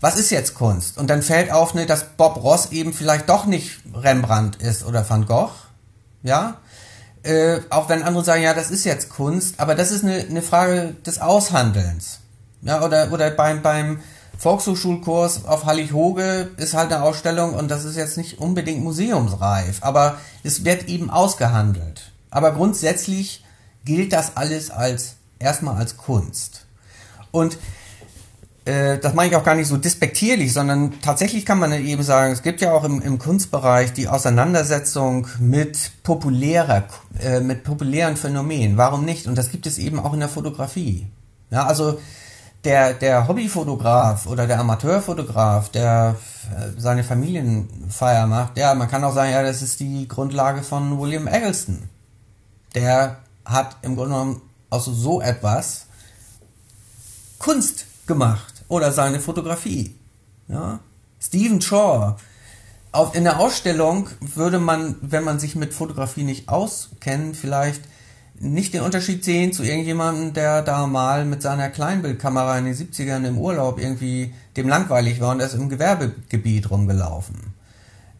[0.00, 0.96] was ist jetzt Kunst?
[0.98, 5.08] Und dann fällt auf, ne, dass Bob Ross eben vielleicht doch nicht Rembrandt ist oder
[5.08, 5.52] Van Gogh.
[6.22, 6.56] Ja,
[7.22, 10.42] äh, auch wenn andere sagen, ja, das ist jetzt Kunst, aber das ist eine, eine
[10.42, 12.20] Frage des Aushandelns.
[12.62, 14.00] Ja, oder, oder beim, beim
[14.40, 20.16] Volkshochschulkurs auf Hallig-Hoge ist halt eine Ausstellung und das ist jetzt nicht unbedingt museumsreif, aber
[20.42, 22.10] es wird eben ausgehandelt.
[22.30, 23.44] Aber grundsätzlich
[23.84, 26.64] gilt das alles als erstmal als Kunst.
[27.30, 27.58] Und
[28.64, 32.32] äh, das meine ich auch gar nicht so despektierlich, sondern tatsächlich kann man eben sagen,
[32.32, 36.84] es gibt ja auch im, im Kunstbereich die Auseinandersetzung mit populärer,
[37.22, 38.78] äh, mit populären Phänomenen.
[38.78, 39.26] Warum nicht?
[39.26, 41.08] Und das gibt es eben auch in der Fotografie.
[41.50, 41.98] Ja, also
[42.64, 46.16] der, der Hobbyfotograf oder der Amateurfotograf, der
[46.50, 50.98] äh, seine Familienfeier macht, ja, man kann auch sagen, ja, das ist die Grundlage von
[51.00, 51.88] William Eggleston.
[52.74, 55.86] Der hat im Grunde genommen aus so etwas
[57.38, 59.96] Kunst gemacht oder seine Fotografie.
[60.48, 60.80] Ja?
[61.18, 62.16] Stephen Shaw.
[62.92, 67.82] Auf, in der Ausstellung würde man, wenn man sich mit Fotografie nicht auskennt, vielleicht
[68.40, 73.26] nicht den Unterschied sehen zu irgendjemandem, der da mal mit seiner Kleinbildkamera in den 70ern
[73.26, 77.36] im Urlaub irgendwie dem langweilig war und er ist im Gewerbegebiet rumgelaufen.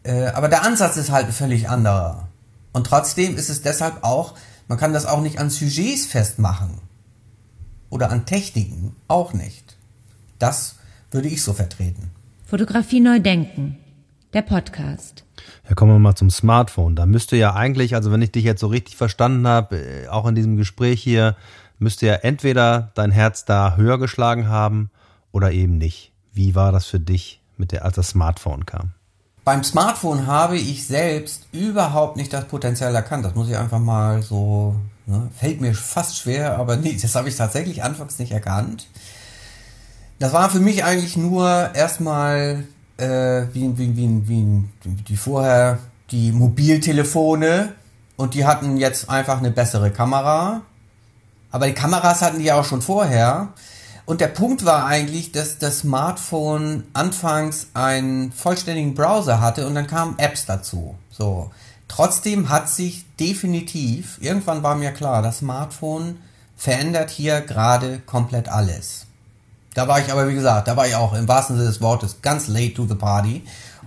[0.03, 2.27] Äh, aber der Ansatz ist halt völlig anderer.
[2.71, 4.35] Und trotzdem ist es deshalb auch,
[4.67, 6.79] man kann das auch nicht an Sujets festmachen.
[7.89, 9.75] Oder an Techniken, auch nicht.
[10.37, 10.75] Das
[11.09, 12.11] würde ich so vertreten.
[12.45, 13.77] Fotografie neu denken.
[14.33, 15.25] Der Podcast.
[15.67, 16.95] Ja, kommen wir mal zum Smartphone.
[16.95, 20.25] Da müsste ja eigentlich, also wenn ich dich jetzt so richtig verstanden habe, äh, auch
[20.25, 21.35] in diesem Gespräch hier,
[21.79, 24.89] müsste ja entweder dein Herz da höher geschlagen haben
[25.33, 26.13] oder eben nicht.
[26.31, 28.91] Wie war das für dich, mit der, als das Smartphone kam?
[29.43, 33.25] Beim Smartphone habe ich selbst überhaupt nicht das Potenzial erkannt.
[33.25, 37.27] Das muss ich einfach mal so, ne, fällt mir fast schwer, aber nee, das habe
[37.27, 38.87] ich tatsächlich anfangs nicht erkannt.
[40.19, 42.63] Das war für mich eigentlich nur erstmal
[42.97, 44.63] äh, wie, wie, wie, wie,
[45.07, 45.79] wie vorher
[46.11, 47.73] die Mobiltelefone
[48.17, 50.61] und die hatten jetzt einfach eine bessere Kamera.
[51.51, 53.49] Aber die Kameras hatten die ja auch schon vorher.
[54.05, 59.87] Und der Punkt war eigentlich, dass das Smartphone anfangs einen vollständigen Browser hatte und dann
[59.87, 60.95] kamen Apps dazu.
[61.09, 61.51] So.
[61.87, 66.19] Trotzdem hat sich definitiv, irgendwann war mir klar, das Smartphone
[66.55, 69.07] verändert hier gerade komplett alles.
[69.73, 72.17] Da war ich aber, wie gesagt, da war ich auch im wahrsten Sinne des Wortes
[72.21, 73.43] ganz late to the party.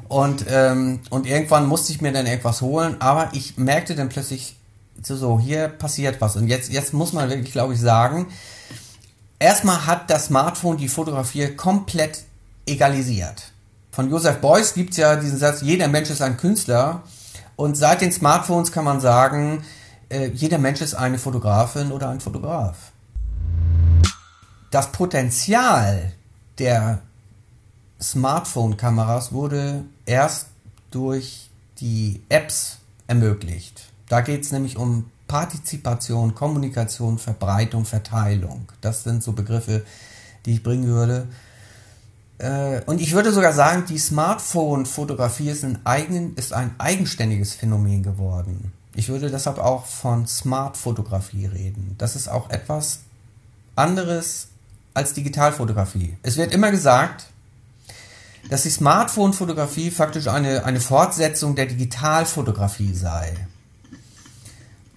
[0.08, 4.56] Und, ähm, und irgendwann musste ich mir dann irgendwas holen, aber ich merkte dann plötzlich,
[5.02, 6.36] so, hier passiert was.
[6.36, 8.26] Und jetzt, jetzt muss man wirklich, glaube ich, sagen,
[9.38, 12.22] erstmal hat das Smartphone die Fotografie komplett
[12.66, 13.50] egalisiert.
[13.90, 17.02] Von Joseph Beuys gibt es ja diesen Satz, jeder Mensch ist ein Künstler.
[17.56, 19.64] Und seit den Smartphones kann man sagen,
[20.08, 22.93] äh, jeder Mensch ist eine Fotografin oder ein Fotograf
[24.74, 26.12] das Potenzial
[26.58, 27.00] der
[28.02, 30.48] Smartphone-Kameras wurde erst
[30.90, 33.84] durch die Apps ermöglicht.
[34.08, 38.66] Da geht es nämlich um Partizipation, Kommunikation, Verbreitung, Verteilung.
[38.80, 39.84] Das sind so Begriffe,
[40.44, 41.28] die ich bringen würde.
[42.38, 45.64] Äh, und ich würde sogar sagen, die Smartphone-Fotografie ist,
[46.34, 48.72] ist ein eigenständiges Phänomen geworden.
[48.96, 51.94] Ich würde deshalb auch von Smart-Fotografie reden.
[51.96, 53.00] Das ist auch etwas
[53.76, 54.48] anderes
[54.94, 56.16] als Digitalfotografie.
[56.22, 57.26] Es wird immer gesagt,
[58.48, 63.34] dass die Smartphone-Fotografie faktisch eine, eine Fortsetzung der Digitalfotografie sei.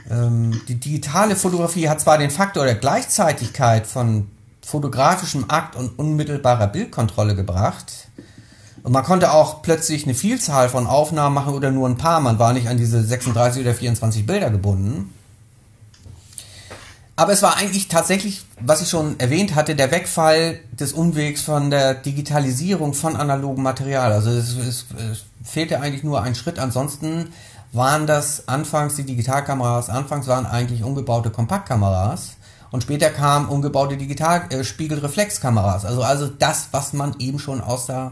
[0.10, 4.29] Ähm, die digitale Fotografie hat zwar den Faktor der Gleichzeitigkeit von
[4.62, 8.07] fotografischem Akt und unmittelbarer Bildkontrolle gebracht,
[8.88, 12.39] und man konnte auch plötzlich eine Vielzahl von Aufnahmen machen oder nur ein paar, man
[12.39, 15.13] war nicht an diese 36 oder 24 Bilder gebunden.
[17.19, 21.71] Aber es war eigentlich tatsächlich, was ich schon erwähnt hatte, der Wegfall des Umwegs von
[21.71, 24.13] der Digitalisierung von analogem Material.
[24.13, 26.60] Also es, es, es fehlte eigentlich nur ein Schritt.
[26.60, 27.34] Ansonsten
[27.73, 32.38] waren das anfangs die Digitalkameras, anfangs waren eigentlich umgebaute Kompaktkameras
[32.69, 35.86] Und später kamen umgebaute Digital-Spiegelreflexkameras.
[35.86, 38.12] Äh, also, also das, was man eben schon aus der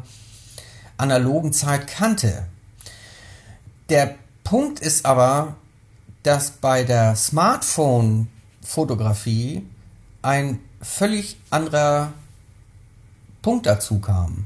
[0.97, 2.47] analogen Zeit kannte.
[3.89, 5.57] Der Punkt ist aber,
[6.23, 7.15] dass bei der
[8.65, 9.65] Smartphone-Fotografie
[10.21, 12.13] ein völlig anderer
[13.41, 14.45] Punkt dazu kam,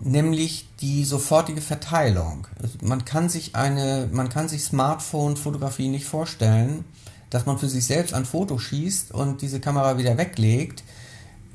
[0.00, 2.48] nämlich die sofortige Verteilung.
[2.82, 6.84] Man kann sich eine, man kann sich Smartphone-Fotografie nicht vorstellen,
[7.30, 10.82] dass man für sich selbst ein Foto schießt und diese Kamera wieder weglegt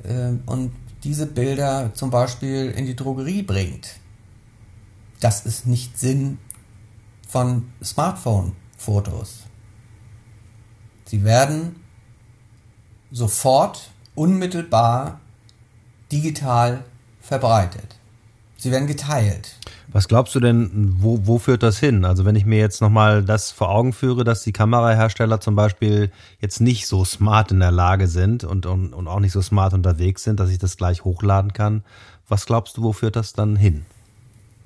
[0.04, 3.96] äh, und diese Bilder zum Beispiel in die Drogerie bringt.
[5.20, 6.38] Das ist nicht Sinn
[7.28, 9.43] von Smartphone-Fotos.
[11.04, 11.76] Sie werden
[13.10, 15.20] sofort, unmittelbar,
[16.10, 16.84] digital
[17.20, 17.96] verbreitet.
[18.56, 19.56] Sie werden geteilt.
[19.88, 22.04] Was glaubst du denn, wo, wo führt das hin?
[22.04, 26.10] Also wenn ich mir jetzt nochmal das vor Augen führe, dass die Kamerahersteller zum Beispiel
[26.40, 29.74] jetzt nicht so smart in der Lage sind und, und, und auch nicht so smart
[29.74, 31.84] unterwegs sind, dass ich das gleich hochladen kann.
[32.26, 33.84] Was glaubst du, wo führt das dann hin?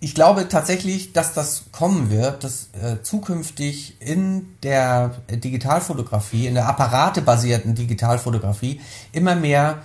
[0.00, 6.68] Ich glaube tatsächlich, dass das kommen wird, dass äh, zukünftig in der Digitalfotografie, in der
[6.68, 8.80] apparatebasierten Digitalfotografie
[9.12, 9.82] immer mehr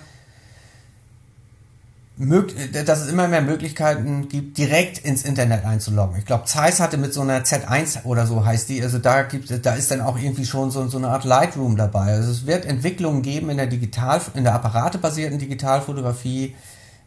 [2.16, 6.16] dass es immer mehr Möglichkeiten gibt, direkt ins Internet einzuloggen.
[6.16, 9.66] Ich glaube, Zeiss hatte mit so einer Z1 oder so heißt die, also da gibt,
[9.66, 12.12] da ist dann auch irgendwie schon so, so eine Art Lightroom dabei.
[12.12, 16.54] Also es wird Entwicklungen geben in der Digital, in der apparatebasierten Digitalfotografie,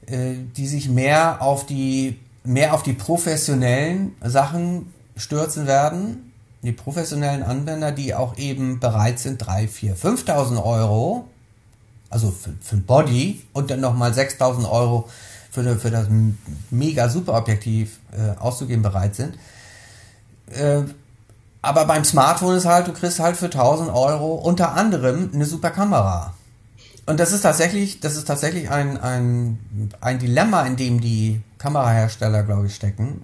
[0.08, 6.32] äh, die sich mehr auf die, mehr auf die professionellen Sachen stürzen werden.
[6.64, 11.28] Die professionellen Anwender, die auch eben bereit sind, 3, 4, 5.000 Euro
[12.10, 15.10] also für, für ein Body und dann nochmal 6000 Euro
[15.52, 16.08] für, für das
[16.70, 19.36] mega Superobjektiv äh, auszugeben bereit sind.
[20.52, 20.84] Äh,
[21.62, 25.72] aber beim Smartphone ist halt, du kriegst halt für 1000 Euro unter anderem eine super
[25.72, 26.34] Kamera.
[27.08, 29.58] Und das ist tatsächlich, das ist tatsächlich ein, ein,
[30.02, 33.22] ein Dilemma, in dem die Kamerahersteller, glaube ich, stecken.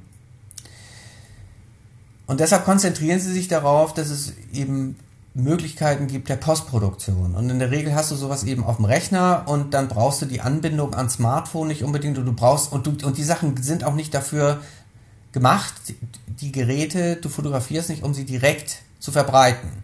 [2.26, 4.96] Und deshalb konzentrieren sie sich darauf, dass es eben
[5.34, 7.36] Möglichkeiten gibt der Postproduktion.
[7.36, 10.28] Und in der Regel hast du sowas eben auf dem Rechner und dann brauchst du
[10.28, 13.84] die Anbindung ans Smartphone nicht unbedingt und du brauchst und du und die Sachen sind
[13.84, 14.62] auch nicht dafür
[15.34, 15.74] gemacht,
[16.28, 19.84] die Geräte, du fotografierst nicht, um sie direkt zu verbreiten.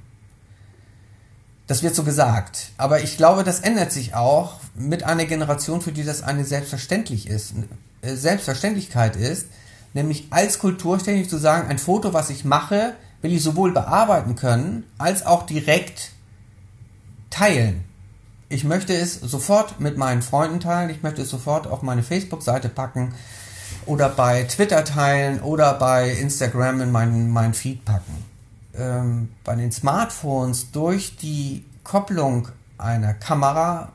[1.70, 2.72] Das wird so gesagt.
[2.78, 7.28] Aber ich glaube, das ändert sich auch mit einer Generation, für die das eine selbstverständlich
[7.28, 7.54] ist,
[8.02, 9.46] äh, Selbstverständlichkeit ist,
[9.94, 14.84] nämlich als Kulturständig zu sagen, ein Foto, was ich mache, will ich sowohl bearbeiten können,
[14.98, 16.10] als auch direkt
[17.30, 17.84] teilen.
[18.50, 22.70] Ich möchte es sofort mit meinen Freunden teilen, ich möchte es sofort auf meine Facebook-Seite
[22.70, 23.14] packen
[23.86, 28.29] oder bei Twitter teilen oder bei Instagram in meinen, meinen Feed packen.
[28.80, 33.92] Ähm, bei den Smartphones durch die Kopplung einer Kamera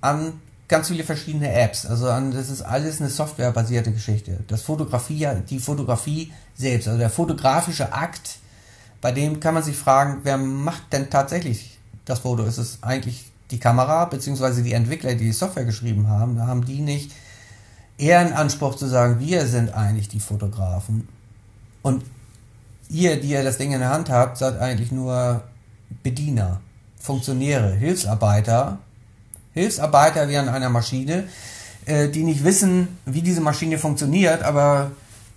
[0.00, 1.86] an ganz viele verschiedene Apps.
[1.86, 4.40] Also das ist alles eine softwarebasierte Geschichte.
[4.48, 8.38] Das Fotografie, die Fotografie selbst, also der fotografische Akt,
[9.00, 12.44] bei dem kann man sich fragen, wer macht denn tatsächlich das Foto?
[12.44, 16.36] Ist es eigentlich die Kamera, beziehungsweise die Entwickler, die die Software geschrieben haben?
[16.36, 17.12] Da haben die nicht
[17.98, 21.08] eher einen Anspruch zu sagen, wir sind eigentlich die Fotografen.
[21.82, 22.04] Und
[22.92, 25.42] ihr, die ihr das Ding in der Hand habt, seid eigentlich nur
[26.02, 26.60] Bediener,
[26.98, 28.78] Funktionäre, Hilfsarbeiter,
[29.54, 31.24] Hilfsarbeiter wie an einer Maschine,
[31.86, 34.92] äh, die nicht wissen, wie diese Maschine funktioniert, aber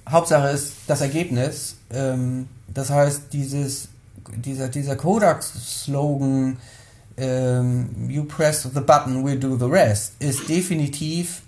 [0.08, 1.78] Hauptsache ist das Ergebnis.
[1.92, 3.90] Ähm, das heißt, dieses,
[4.36, 6.58] dieser, dieser Kodak-Slogan,
[7.18, 11.42] ähm, you press the button, we do the rest, ist definitiv,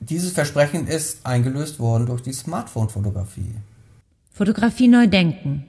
[0.00, 3.54] dieses Versprechen ist eingelöst worden durch die Smartphone-Fotografie.
[4.38, 5.64] Fotografie neu denken,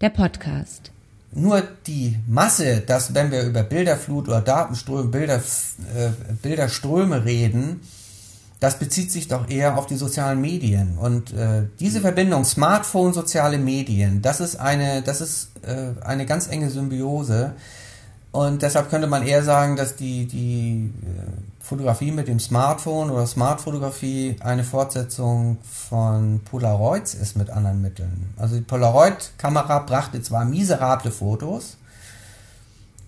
[0.00, 0.90] der Podcast.
[1.30, 6.10] Nur die Masse, dass wenn wir über Bilderflut oder Datenströme, Bilder, äh,
[6.42, 7.80] Bilderströme reden,
[8.58, 10.98] das bezieht sich doch eher auf die sozialen Medien.
[10.98, 16.48] Und äh, diese Verbindung Smartphone, soziale Medien, das ist eine, das ist äh, eine ganz
[16.48, 17.52] enge Symbiose.
[18.32, 23.26] Und deshalb könnte man eher sagen, dass die, die äh, Fotografie mit dem Smartphone oder
[23.26, 28.32] Smartfotografie eine Fortsetzung von Polaroids ist mit anderen Mitteln.
[28.38, 31.76] Also die Polaroid-Kamera brachte zwar miserable Fotos,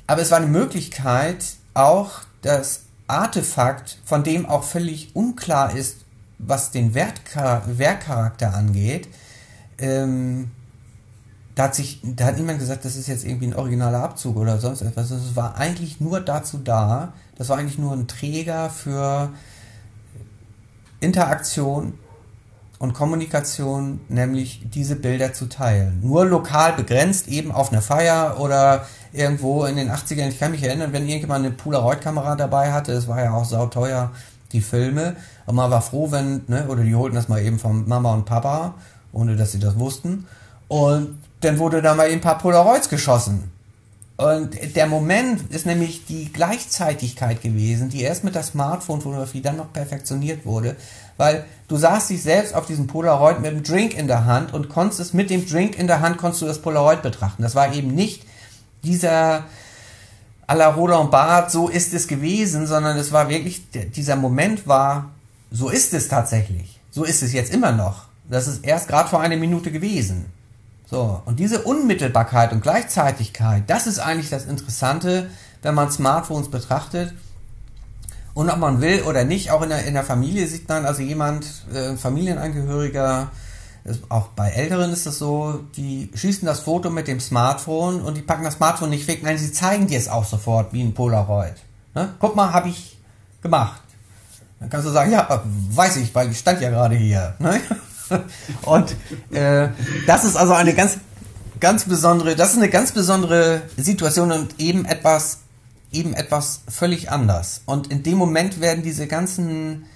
[0.06, 1.42] aber es war eine Möglichkeit,
[1.72, 6.04] auch das Artefakt, von dem auch völlig unklar ist,
[6.38, 9.08] was den Werkcharakter angeht,
[9.78, 10.50] ähm,
[11.54, 14.58] da hat sich, da hat niemand gesagt, das ist jetzt irgendwie ein originaler Abzug oder
[14.58, 15.10] sonst etwas.
[15.10, 19.30] Es war eigentlich nur dazu da, das war eigentlich nur ein Träger für
[21.00, 21.94] Interaktion
[22.78, 26.00] und Kommunikation, nämlich diese Bilder zu teilen.
[26.02, 28.84] Nur lokal begrenzt, eben auf einer Feier oder
[29.14, 30.28] irgendwo in den 80ern.
[30.28, 34.10] Ich kann mich erinnern, wenn irgendjemand eine Polaroid-Kamera dabei hatte, das war ja auch sauteuer,
[34.52, 35.16] die Filme.
[35.46, 38.26] Und man war froh, wenn, ne, oder die holten das mal eben von Mama und
[38.26, 38.74] Papa,
[39.14, 40.26] ohne dass sie das wussten.
[40.68, 43.50] Und dann wurde da mal eben ein paar Polaroids geschossen.
[44.20, 49.72] Und der Moment ist nämlich die Gleichzeitigkeit gewesen, die erst mit der Smartphone-Fotografie dann noch
[49.72, 50.76] perfektioniert wurde,
[51.16, 54.68] weil du sahst dich selbst auf diesem Polaroid mit einem Drink in der Hand und
[54.68, 57.42] konntest es mit dem Drink in der Hand konntest du das Polaroid betrachten.
[57.42, 58.24] Das war eben nicht
[58.84, 59.44] dieser
[60.46, 65.12] à la Roland Barth, so ist es gewesen, sondern es war wirklich, dieser Moment war,
[65.50, 66.78] so ist es tatsächlich.
[66.90, 68.04] So ist es jetzt immer noch.
[68.28, 70.26] Das ist erst gerade vor einer Minute gewesen.
[70.90, 75.30] So, und diese Unmittelbarkeit und Gleichzeitigkeit, das ist eigentlich das Interessante,
[75.62, 77.14] wenn man Smartphones betrachtet.
[78.34, 81.02] Und ob man will oder nicht, auch in der, in der Familie sieht man also
[81.02, 83.28] jemand, äh, Familienangehöriger,
[84.08, 88.22] auch bei Älteren ist es so, die schießen das Foto mit dem Smartphone und die
[88.22, 89.22] packen das Smartphone nicht weg.
[89.22, 91.54] Nein, sie zeigen dir es auch sofort wie ein Polaroid.
[91.94, 92.14] Ne?
[92.18, 92.98] Guck mal, habe ich
[93.42, 93.80] gemacht.
[94.58, 97.34] Dann kannst du sagen, ja, weiß ich, weil ich stand ja gerade hier.
[97.38, 97.60] Ne?
[98.62, 98.94] Und
[99.32, 99.68] äh,
[100.06, 100.98] das ist also eine ganz,
[101.60, 105.38] ganz besondere, das ist eine ganz besondere Situation und eben etwas,
[105.92, 107.62] eben etwas völlig anders.
[107.66, 109.86] Und in dem Moment werden diese ganzen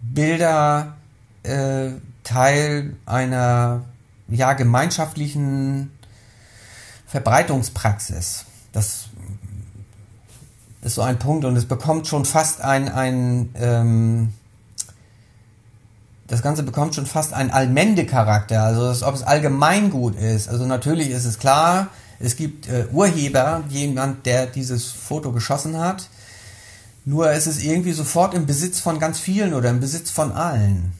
[0.00, 0.96] Bilder
[1.42, 1.90] äh,
[2.24, 3.84] Teil einer
[4.28, 5.92] ja gemeinschaftlichen
[7.06, 8.46] Verbreitungspraxis.
[8.72, 9.08] Das
[10.82, 14.32] ist so ein Punkt und es bekommt schon fast ein, ein ähm,
[16.26, 20.48] das Ganze bekommt schon fast einen Allmende-Charakter, also als ob es allgemeingut ist.
[20.48, 26.08] Also natürlich ist es klar, es gibt äh, Urheber, jemand, der dieses Foto geschossen hat.
[27.04, 30.92] Nur ist es irgendwie sofort im Besitz von ganz vielen oder im Besitz von allen.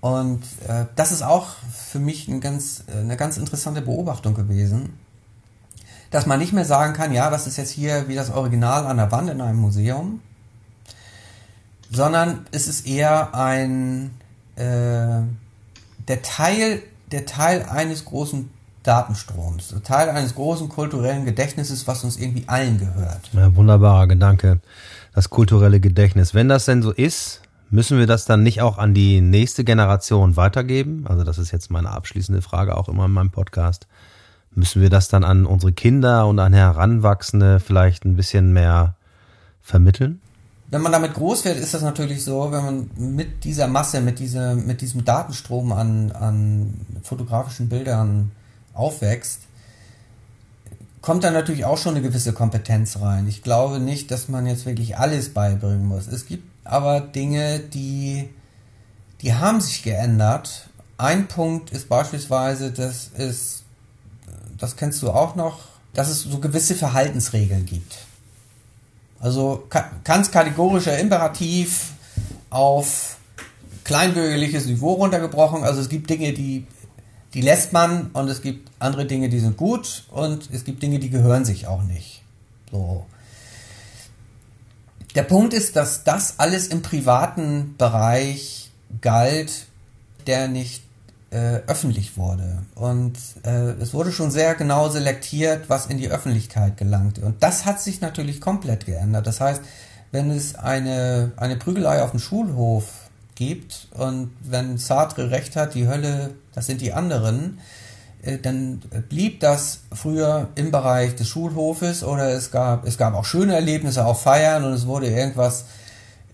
[0.00, 4.98] Und äh, das ist auch für mich ein ganz, äh, eine ganz interessante Beobachtung gewesen,
[6.10, 8.96] dass man nicht mehr sagen kann, ja, das ist jetzt hier wie das Original an
[8.96, 10.20] der Wand in einem Museum,
[11.94, 14.10] sondern es ist eher ein
[14.56, 15.22] äh,
[16.08, 18.50] der Teil der Teil eines großen
[18.82, 23.30] Datenstroms, der Teil eines großen kulturellen Gedächtnisses, was uns irgendwie allen gehört.
[23.32, 24.60] Ja, wunderbarer Gedanke,
[25.14, 26.34] das kulturelle Gedächtnis.
[26.34, 27.40] Wenn das denn so ist,
[27.70, 31.06] müssen wir das dann nicht auch an die nächste Generation weitergeben?
[31.08, 33.86] Also das ist jetzt meine abschließende Frage auch immer in meinem Podcast.
[34.54, 38.96] Müssen wir das dann an unsere Kinder und an Heranwachsende vielleicht ein bisschen mehr
[39.62, 40.20] vermitteln?
[40.74, 44.18] Wenn man damit groß wird, ist das natürlich so, wenn man mit dieser Masse, mit,
[44.18, 48.32] dieser, mit diesem Datenstrom an, an fotografischen Bildern
[48.72, 49.42] aufwächst,
[51.00, 53.28] kommt da natürlich auch schon eine gewisse Kompetenz rein.
[53.28, 56.08] Ich glaube nicht, dass man jetzt wirklich alles beibringen muss.
[56.08, 58.30] Es gibt aber Dinge, die,
[59.20, 60.70] die haben sich geändert.
[60.98, 63.62] Ein Punkt ist beispielsweise, dass es,
[64.58, 65.60] das kennst du auch noch,
[65.92, 67.94] dass es so gewisse Verhaltensregeln gibt.
[69.20, 69.66] Also
[70.04, 71.92] ganz kategorischer Imperativ
[72.50, 73.16] auf
[73.84, 75.64] kleinbürgerliches Niveau runtergebrochen.
[75.64, 76.66] Also es gibt Dinge, die,
[77.34, 80.98] die lässt man und es gibt andere Dinge, die sind gut und es gibt Dinge,
[80.98, 82.22] die gehören sich auch nicht.
[82.70, 83.06] So.
[85.14, 89.66] Der Punkt ist, dass das alles im privaten Bereich galt,
[90.26, 90.83] der nicht
[91.34, 92.62] äh, öffentlich wurde.
[92.76, 97.22] Und äh, es wurde schon sehr genau selektiert, was in die Öffentlichkeit gelangte.
[97.22, 99.26] Und das hat sich natürlich komplett geändert.
[99.26, 99.60] Das heißt,
[100.12, 102.84] wenn es eine, eine Prügelei auf dem Schulhof
[103.34, 107.58] gibt und wenn Sartre recht hat, die Hölle, das sind die anderen,
[108.22, 113.24] äh, dann blieb das früher im Bereich des Schulhofes oder es gab, es gab auch
[113.24, 115.64] schöne Erlebnisse, auch Feiern und es wurde irgendwas,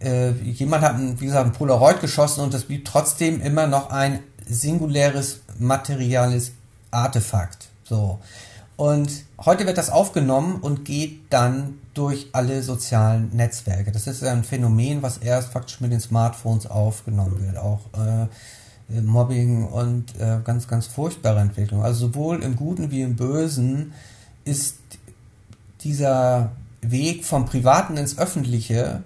[0.03, 3.89] äh, jemand hat, ein, wie gesagt, ein Polaroid geschossen und es blieb trotzdem immer noch
[3.89, 4.21] ein
[4.55, 6.53] singuläres materiales
[6.91, 7.69] Artefakt.
[7.85, 8.19] So.
[8.77, 13.93] Und heute wird das aufgenommen und geht dann durch alle sozialen Netzwerke.
[13.93, 17.59] Das ist ein Phänomen, was erst faktisch mit den Smartphones aufgenommen wird.
[17.59, 21.83] Auch äh, Mobbing und äh, ganz, ganz furchtbare Entwicklung.
[21.83, 23.93] Also sowohl im Guten wie im Bösen
[24.45, 24.79] ist
[25.83, 29.03] dieser Weg vom Privaten ins Öffentliche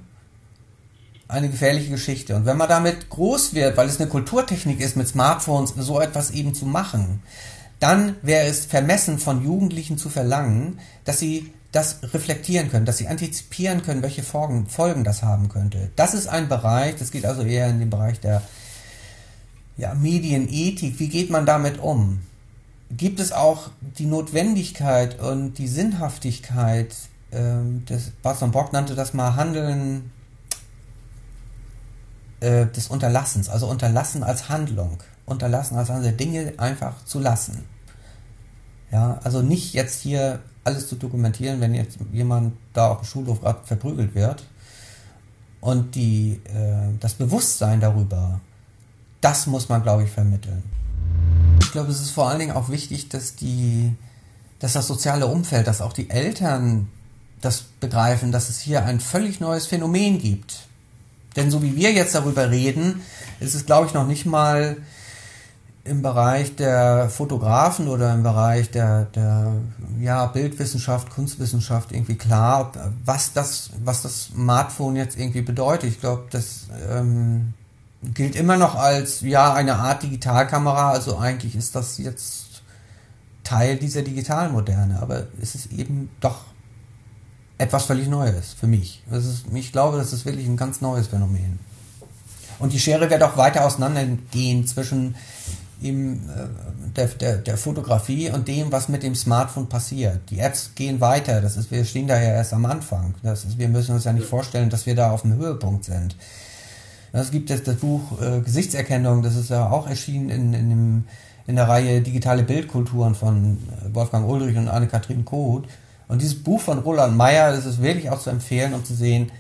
[1.29, 2.37] eine gefährliche Geschichte.
[2.37, 6.31] Und wenn man damit groß wird, weil es eine Kulturtechnik ist, mit Smartphones so etwas
[6.31, 7.23] eben zu machen,
[7.81, 13.09] dann wäre es vermessen von Jugendlichen zu verlangen, dass sie das reflektieren können, dass sie
[13.09, 15.91] antizipieren können, welche Folgen, Folgen das haben könnte.
[15.97, 18.43] Das ist ein Bereich, das geht also eher in den Bereich der
[19.77, 21.01] ja, Medienethik.
[21.01, 22.21] Wie geht man damit um?
[22.91, 26.95] Gibt es auch die Notwendigkeit und die Sinnhaftigkeit,
[27.33, 30.13] ähm, das Barton Bock nannte das mal Handeln
[32.45, 34.99] äh, des Unterlassens, also Unterlassen als Handlung.
[35.25, 37.65] Unterlassen als Handlung, Dinge einfach zu lassen.
[38.93, 43.41] Ja, also nicht jetzt hier alles zu dokumentieren, wenn jetzt jemand da auf dem Schulhof
[43.65, 44.45] verprügelt wird.
[45.61, 48.41] Und die, äh, das Bewusstsein darüber,
[49.23, 50.63] das muss man, glaube ich, vermitteln.
[51.63, 53.95] Ich glaube, es ist vor allen Dingen auch wichtig, dass die,
[54.59, 56.89] dass das soziale Umfeld, dass auch die Eltern
[57.41, 60.69] das begreifen, dass es hier ein völlig neues Phänomen gibt.
[61.37, 63.03] Denn so wie wir jetzt darüber reden,
[63.41, 64.77] ist es, glaube ich, noch nicht mal
[65.85, 69.53] im Bereich der Fotografen oder im Bereich der, der
[70.01, 72.73] ja, Bildwissenschaft, Kunstwissenschaft irgendwie klar,
[73.05, 75.91] was das, was das Smartphone jetzt irgendwie bedeutet.
[75.91, 77.53] Ich glaube, das ähm,
[78.03, 80.91] gilt immer noch als ja eine Art Digitalkamera.
[80.91, 82.63] Also eigentlich ist das jetzt
[83.43, 86.47] Teil dieser Digitalmoderne, aber es ist eben doch
[87.59, 89.03] etwas völlig Neues für mich.
[89.11, 91.59] Das ist, ich glaube, das ist wirklich ein ganz neues Phänomen.
[92.59, 95.15] Und die Schere wird auch weiter auseinandergehen zwischen
[95.83, 96.47] im, äh,
[96.97, 100.31] der, der, der Fotografie und dem, was mit dem Smartphone passiert.
[100.31, 103.15] Die Apps gehen weiter, das ist, wir stehen da ja erst am Anfang.
[103.23, 106.17] Das ist, wir müssen uns ja nicht vorstellen, dass wir da auf dem Höhepunkt sind.
[107.13, 111.05] Es gibt jetzt das Buch äh, Gesichtserkennung, das ist ja auch erschienen in, in, dem,
[111.47, 115.69] in der Reihe Digitale Bildkulturen von äh, Wolfgang Ulrich und Anne-Kathrin Koht.
[116.09, 119.31] Und dieses Buch von Roland Meyer, das ist wirklich auch zu empfehlen, um zu sehen,